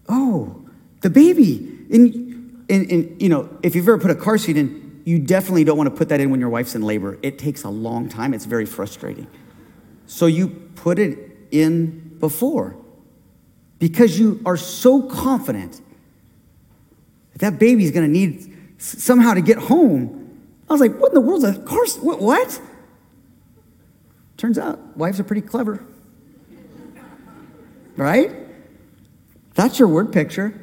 oh, 0.08 0.65
the 1.02 1.10
baby. 1.10 1.86
And, 1.91 2.65
and, 2.69 2.91
and, 2.91 3.21
you 3.21 3.30
know, 3.30 3.50
if 3.63 3.76
you've 3.76 3.88
ever 3.88 3.97
put 3.97 4.12
a 4.12 4.15
car 4.15 4.38
seat 4.38 4.58
in, 4.58 5.02
you 5.06 5.19
definitely 5.19 5.63
don't 5.63 5.78
want 5.78 5.89
to 5.89 5.95
put 5.95 6.10
that 6.10 6.19
in 6.19 6.32
when 6.32 6.39
your 6.39 6.50
wife's 6.50 6.76
in 6.76 6.82
labor. 6.82 7.17
It 7.21 7.39
takes 7.39 7.63
a 7.63 7.69
long 7.69 8.10
time, 8.10 8.34
it's 8.34 8.45
very 8.45 8.65
frustrating. 8.65 9.28
So 10.06 10.26
you 10.26 10.50
put 10.76 11.00
it 11.00 11.17
in 11.52 12.17
before 12.19 12.76
because 13.79 14.19
you 14.19 14.41
are 14.45 14.57
so 14.57 15.01
confident 15.01 15.81
that 17.33 17.39
that 17.39 17.59
baby's 17.59 17.91
going 17.91 18.05
to 18.05 18.11
need 18.11 18.55
somehow 18.77 19.33
to 19.33 19.41
get 19.41 19.57
home. 19.57 20.23
I 20.69 20.73
was 20.73 20.81
like, 20.81 20.97
what 20.97 21.09
in 21.09 21.13
the 21.15 21.21
world? 21.21 21.43
Of 21.43 21.65
course, 21.65 21.97
what? 21.97 22.21
what? 22.21 22.59
Turns 24.37 24.57
out 24.57 24.97
wives 24.97 25.19
are 25.19 25.23
pretty 25.23 25.41
clever. 25.41 25.83
Right? 27.95 28.31
That's 29.55 29.79
your 29.79 29.87
word 29.87 30.13
picture. 30.13 30.53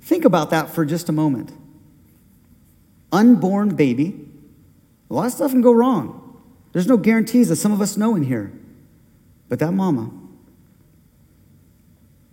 Think 0.00 0.24
about 0.24 0.50
that 0.50 0.70
for 0.70 0.84
just 0.84 1.08
a 1.08 1.12
moment. 1.12 1.52
Unborn 3.12 3.76
baby. 3.76 4.28
A 5.10 5.14
lot 5.14 5.26
of 5.26 5.32
stuff 5.32 5.52
can 5.52 5.60
go 5.60 5.72
wrong. 5.72 6.18
There's 6.72 6.86
no 6.88 6.96
guarantees 6.96 7.50
that 7.50 7.56
some 7.56 7.70
of 7.70 7.80
us 7.80 7.96
know 7.96 8.16
in 8.16 8.22
here. 8.22 8.52
But 9.48 9.58
that 9.58 9.72
mama 9.72 10.10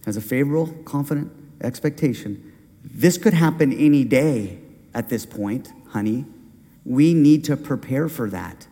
has 0.05 0.17
a 0.17 0.21
favorable, 0.21 0.67
confident 0.85 1.31
expectation. 1.61 2.53
This 2.83 3.17
could 3.17 3.33
happen 3.33 3.73
any 3.73 4.03
day 4.03 4.59
at 4.93 5.09
this 5.09 5.25
point, 5.25 5.71
honey. 5.89 6.25
We 6.85 7.13
need 7.13 7.43
to 7.45 7.57
prepare 7.57 8.09
for 8.09 8.29
that. 8.29 8.67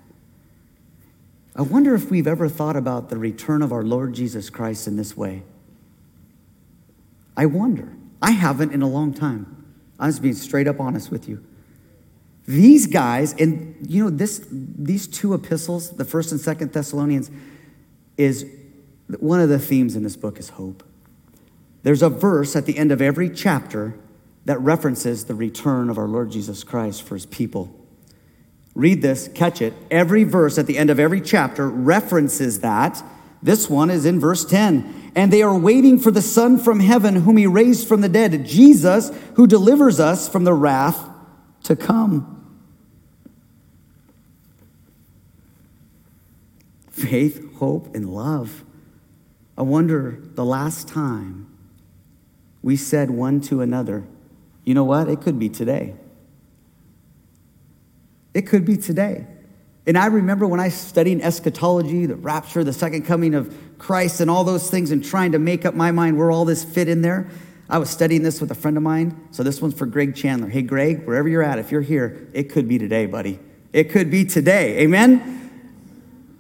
I 1.56 1.64
wonder 1.64 1.96
if 1.96 2.12
we've 2.12 2.28
ever 2.28 2.48
thought 2.48 2.76
about 2.76 3.10
the 3.10 3.18
return 3.18 3.62
of 3.62 3.72
our 3.72 3.84
Lord 3.84 4.14
Jesus 4.14 4.50
Christ 4.50 4.88
in 4.88 4.96
this 4.96 5.18
way. 5.18 5.44
I 7.36 7.48
wonder. 7.48 7.94
I 8.22 8.32
haven't 8.32 8.74
in 8.74 8.82
a 8.82 8.88
long 8.88 9.14
time. 9.14 9.66
I'm 10.00 10.10
just 10.10 10.22
being 10.22 10.36
straight 10.36 10.68
up 10.68 10.80
honest 10.80 11.12
with 11.12 11.28
you. 11.28 11.44
These 12.48 12.88
guys, 12.88 13.34
and 13.34 13.76
you 13.88 14.06
know, 14.06 14.10
this 14.10 14.48
these 14.50 15.06
two 15.08 15.34
epistles, 15.34 15.92
the 15.92 16.06
first 16.06 16.32
and 16.32 16.40
second 16.40 16.72
Thessalonians, 16.72 17.30
is 18.18 18.46
one 19.20 19.42
of 19.42 19.50
the 19.50 19.60
themes 19.60 19.96
in 19.96 20.04
this 20.04 20.16
book 20.16 20.40
is 20.40 20.50
hope. 20.50 20.84
There's 21.88 22.02
a 22.02 22.10
verse 22.10 22.58
at 22.58 22.66
the 22.66 22.78
end 22.78 22.92
of 22.92 23.02
every 23.02 23.30
chapter 23.30 23.98
that 24.44 24.60
references 24.60 25.24
the 25.24 25.36
return 25.36 25.90
of 25.90 25.98
our 25.98 26.06
Lord 26.06 26.30
Jesus 26.32 26.62
Christ 26.66 27.02
for 27.02 27.16
his 27.16 27.26
people. 27.26 27.74
Read 28.76 29.02
this, 29.02 29.30
catch 29.34 29.62
it. 29.62 29.74
Every 29.90 30.26
verse 30.26 30.58
at 30.58 30.68
the 30.68 30.78
end 30.78 30.90
of 30.90 31.00
every 31.00 31.22
chapter 31.22 31.70
references 31.70 32.60
that. 32.60 33.02
This 33.42 33.70
one 33.70 33.90
is 33.90 34.06
in 34.06 34.20
verse 34.20 34.44
10. 34.44 35.14
And 35.16 35.32
they 35.32 35.42
are 35.42 35.58
waiting 35.58 35.98
for 35.98 36.12
the 36.12 36.22
Son 36.22 36.58
from 36.58 36.82
heaven, 36.82 37.16
whom 37.22 37.38
he 37.38 37.48
raised 37.48 37.88
from 37.88 38.02
the 38.02 38.10
dead, 38.10 38.46
Jesus, 38.46 39.10
who 39.36 39.48
delivers 39.48 39.98
us 39.98 40.28
from 40.28 40.44
the 40.44 40.54
wrath 40.54 41.10
to 41.64 41.78
come. 41.78 42.60
Faith, 46.92 47.56
hope, 47.60 47.96
and 47.96 48.14
love. 48.14 48.66
I 49.58 49.62
wonder 49.62 50.20
the 50.34 50.44
last 50.44 50.90
time 50.90 51.47
we 52.68 52.76
said 52.76 53.10
one 53.10 53.40
to 53.40 53.62
another, 53.62 54.04
you 54.66 54.74
know 54.74 54.84
what? 54.84 55.08
It 55.08 55.22
could 55.22 55.40
be 55.40 55.48
today. 55.48 55.96
It 58.34 58.42
could 58.42 58.66
be 58.66 58.76
today. 58.76 59.26
And 59.86 59.98
I 59.98 60.08
remember 60.08 60.46
when 60.46 60.60
I 60.60 60.68
studied 60.68 61.22
eschatology, 61.22 62.08
the 62.08 62.18
rapture, 62.18 62.66
the 62.66 62.74
second 62.74 63.06
coming 63.06 63.36
of 63.36 63.58
Christ, 63.78 64.20
and 64.20 64.30
all 64.30 64.44
those 64.44 64.70
things, 64.70 64.92
and 64.92 65.02
trying 65.02 65.32
to 65.32 65.40
make 65.40 65.66
up 65.66 65.76
my 65.76 65.92
mind 65.92 66.18
where 66.18 66.30
all 66.30 66.44
this 66.44 66.66
fit 66.66 66.90
in 66.90 67.02
there. 67.02 67.30
I 67.70 67.78
was 67.78 67.90
studying 67.90 68.22
this 68.22 68.42
with 68.42 68.52
a 68.52 68.56
friend 68.56 68.76
of 68.76 68.84
mine. 68.84 69.18
So 69.32 69.44
this 69.44 69.62
one's 69.62 69.76
for 69.76 69.86
Greg 69.86 70.14
Chandler. 70.14 70.50
Hey, 70.50 70.62
Greg, 70.62 71.06
wherever 71.06 71.30
you're 71.30 71.44
at, 71.44 71.60
if 71.60 71.72
you're 71.72 71.80
here, 71.80 72.28
it 72.34 72.52
could 72.52 72.68
be 72.68 72.78
today, 72.78 73.06
buddy. 73.06 73.40
It 73.72 73.92
could 73.92 74.12
be 74.12 74.26
today. 74.26 74.80
Amen? 74.80 75.72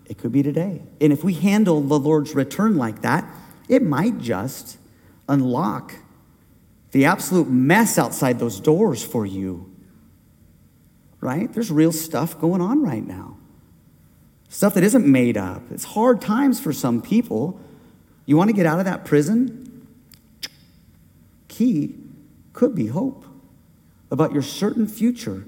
It 0.07 0.17
could 0.17 0.33
be 0.33 0.43
today. 0.43 0.81
And 0.99 1.13
if 1.13 1.23
we 1.23 1.35
handle 1.35 1.79
the 1.79 1.97
Lord's 1.97 2.35
return 2.35 2.75
like 2.75 3.01
that, 3.03 3.23
it 3.69 3.81
might 3.81 4.17
just 4.17 4.77
unlock 5.29 5.93
the 6.91 7.05
absolute 7.05 7.49
mess 7.49 7.97
outside 7.97 8.39
those 8.39 8.59
doors 8.59 9.03
for 9.03 9.25
you. 9.25 9.71
Right? 11.19 11.51
There's 11.51 11.71
real 11.71 11.91
stuff 11.91 12.39
going 12.39 12.61
on 12.61 12.83
right 12.83 13.05
now. 13.05 13.37
Stuff 14.49 14.75
that 14.75 14.83
isn't 14.83 15.05
made 15.05 15.35
up. 15.35 15.63
It's 15.71 15.83
hard 15.83 16.21
times 16.21 16.59
for 16.59 16.71
some 16.71 17.01
people. 17.01 17.59
You 18.25 18.37
want 18.37 18.49
to 18.49 18.55
get 18.55 18.65
out 18.65 18.79
of 18.79 18.85
that 18.85 19.03
prison? 19.03 19.87
Key 21.47 21.95
could 22.53 22.75
be 22.75 22.87
hope 22.87 23.25
about 24.09 24.31
your 24.31 24.41
certain 24.41 24.87
future 24.87 25.45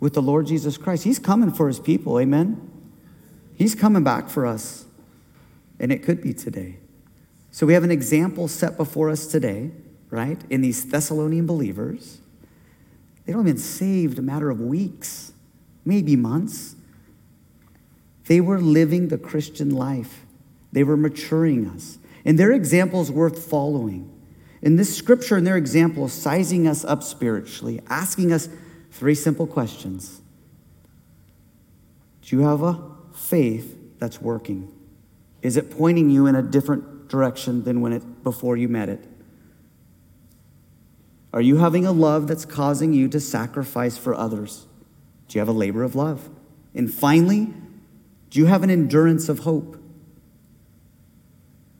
with 0.00 0.14
the 0.14 0.22
Lord 0.22 0.46
Jesus 0.46 0.76
Christ. 0.76 1.04
He's 1.04 1.18
coming 1.18 1.52
for 1.52 1.68
his 1.68 1.78
people, 1.78 2.18
amen? 2.18 2.70
He's 3.54 3.74
coming 3.74 4.02
back 4.02 4.28
for 4.28 4.46
us, 4.46 4.86
and 5.78 5.92
it 5.92 6.02
could 6.02 6.22
be 6.22 6.32
today. 6.32 6.78
So 7.50 7.66
we 7.66 7.74
have 7.74 7.84
an 7.84 7.90
example 7.90 8.48
set 8.48 8.76
before 8.76 9.10
us 9.10 9.26
today, 9.26 9.70
right, 10.12 10.38
in 10.50 10.60
these 10.60 10.84
Thessalonian 10.84 11.46
believers. 11.46 12.18
They 13.24 13.32
don't 13.32 13.48
even 13.48 13.58
saved 13.58 14.18
a 14.18 14.22
matter 14.22 14.50
of 14.50 14.60
weeks, 14.60 15.32
maybe 15.86 16.16
months. 16.16 16.76
They 18.26 18.40
were 18.40 18.60
living 18.60 19.08
the 19.08 19.16
Christian 19.16 19.70
life. 19.70 20.26
They 20.70 20.84
were 20.84 20.98
maturing 20.98 21.66
us. 21.66 21.98
And 22.26 22.38
their 22.38 22.52
example 22.52 23.00
is 23.00 23.10
worth 23.10 23.48
following. 23.48 24.10
In 24.60 24.76
this 24.76 24.94
scripture 24.94 25.36
and 25.36 25.46
their 25.46 25.56
example, 25.56 26.06
sizing 26.08 26.68
us 26.68 26.84
up 26.84 27.02
spiritually, 27.02 27.80
asking 27.88 28.32
us 28.32 28.50
three 28.90 29.14
simple 29.14 29.46
questions 29.46 30.20
Do 32.20 32.36
you 32.36 32.42
have 32.42 32.62
a 32.62 32.80
faith 33.14 33.78
that's 33.98 34.20
working? 34.20 34.70
Is 35.40 35.56
it 35.56 35.70
pointing 35.70 36.10
you 36.10 36.26
in 36.26 36.36
a 36.36 36.42
different 36.42 37.08
direction 37.08 37.64
than 37.64 37.80
when 37.80 37.94
it 37.94 38.22
before 38.22 38.56
you 38.56 38.68
met 38.68 38.88
it? 38.90 39.04
Are 41.32 41.40
you 41.40 41.56
having 41.56 41.86
a 41.86 41.92
love 41.92 42.26
that's 42.26 42.44
causing 42.44 42.92
you 42.92 43.08
to 43.08 43.20
sacrifice 43.20 43.96
for 43.96 44.14
others? 44.14 44.66
Do 45.28 45.38
you 45.38 45.40
have 45.40 45.48
a 45.48 45.52
labor 45.52 45.82
of 45.82 45.94
love? 45.94 46.28
And 46.74 46.92
finally, 46.92 47.52
do 48.30 48.38
you 48.38 48.46
have 48.46 48.62
an 48.62 48.70
endurance 48.70 49.28
of 49.28 49.40
hope? 49.40 49.78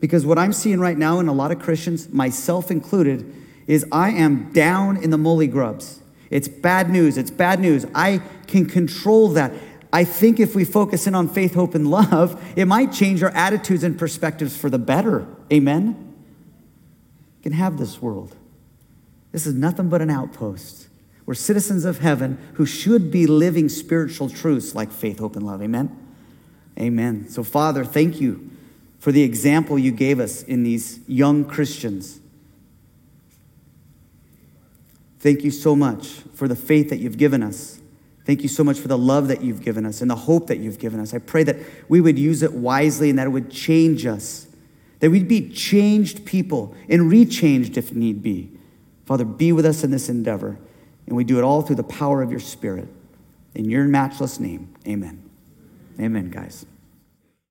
Because 0.01 0.27
what 0.27 0.39
I'm 0.39 0.53
seeing 0.53 0.81
right 0.81 0.99
now 0.99 1.21
in 1.21 1.29
a 1.29 1.33
lot 1.33 1.53
of 1.53 1.59
Christians, 1.59 2.09
myself 2.09 2.71
included, 2.71 3.33
is 3.67 3.87
I 3.93 4.11
am 4.11 4.53
down 4.53 4.97
in 4.97 5.11
the 5.11 5.19
molly 5.19 5.47
grubs. 5.47 6.01
It's 6.31 6.49
bad 6.49 6.91
news. 6.91 7.19
It's 7.19 7.31
bad 7.31 7.61
news. 7.61 7.87
I 7.95 8.23
can 8.47 8.67
control 8.67 9.29
that. 9.29 9.53
I 9.93 10.05
think 10.05 10.41
if 10.41 10.55
we 10.55 10.65
focus 10.65 11.07
in 11.07 11.15
on 11.15 11.29
faith, 11.29 11.55
hope, 11.55 11.75
and 11.75 11.89
love, 11.89 12.43
it 12.57 12.65
might 12.67 12.93
change 12.93 13.23
our 13.23 13.31
attitudes 13.31 13.85
and 13.85 13.99
perspectives 13.99 14.57
for 14.57 14.71
the 14.71 14.79
better. 14.79 15.27
Amen? 15.53 16.15
You 17.37 17.43
can 17.43 17.53
have 17.53 17.77
this 17.79 18.01
world. 18.01 18.35
This 19.33 19.47
is 19.47 19.55
nothing 19.55 19.89
but 19.89 20.03
an 20.03 20.11
outpost. 20.11 20.89
We're 21.25 21.35
citizens 21.35 21.85
of 21.85 21.99
heaven 21.99 22.39
who 22.55 22.67
should 22.67 23.11
be 23.11 23.27
living 23.27 23.69
spiritual 23.69 24.29
truths 24.29 24.75
like 24.75 24.93
faith, 24.93 25.19
hope, 25.19 25.37
and 25.37 25.47
love. 25.47 25.63
Amen? 25.63 25.99
Amen. 26.79 27.29
So, 27.29 27.43
Father, 27.43 27.85
thank 27.85 28.21
you 28.21 28.51
for 28.99 29.13
the 29.13 29.23
example 29.23 29.79
you 29.79 29.93
gave 29.93 30.21
us 30.21 30.43
in 30.43 30.63
these 30.63 31.01
young 31.09 31.45
Christians. 31.45 32.21
Thank 35.19 35.43
you 35.43 35.51
so 35.51 35.75
much 35.75 36.09
for 36.35 36.49
the 36.49 36.57
faith 36.57 36.91
that 36.91 36.99
you've 36.99 37.19
given 37.19 37.43
us. 37.43 37.81
Thank 38.25 38.43
you 38.43 38.49
so 38.49 38.63
much 38.63 38.79
for 38.79 38.89
the 38.89 38.99
love 38.99 39.29
that 39.29 39.43
you've 39.43 39.63
given 39.63 39.85
us 39.87 40.01
and 40.01 40.11
the 40.11 40.17
hope 40.17 40.47
that 40.49 40.59
you've 40.59 40.79
given 40.79 41.01
us. 41.01 41.15
I 41.15 41.19
pray 41.19 41.43
that 41.45 41.57
we 41.89 42.01
would 42.01 42.19
use 42.19 42.43
it 42.43 42.53
wisely 42.53 43.11
and 43.11 43.19
that 43.19 43.27
it 43.27 43.31
would 43.31 43.51
change 43.51 44.07
us, 44.07 44.47
that 45.01 45.11
we'd 45.11 45.29
be 45.29 45.49
changed 45.49 46.25
people 46.25 46.75
and 46.89 47.11
rechanged 47.11 47.77
if 47.77 47.93
need 47.93 48.23
be. 48.23 48.52
Father, 49.13 49.27
be 49.27 49.53
with 49.53 49.67
us 49.67 49.85
in 49.85 49.91
this 49.91 50.09
endeavor, 50.09 50.59
and 51.07 51.15
we 51.15 51.23
do 51.23 51.37
it 51.37 51.45
all 51.45 51.61
through 51.61 51.77
the 51.77 51.83
power 51.83 52.23
of 52.23 52.31
your 52.31 52.41
Spirit. 52.41 52.89
In 53.55 53.69
your 53.69 53.85
matchless 53.85 54.41
name, 54.41 54.75
amen. 54.89 55.29
Amen, 56.01 56.31
guys. 56.31 56.65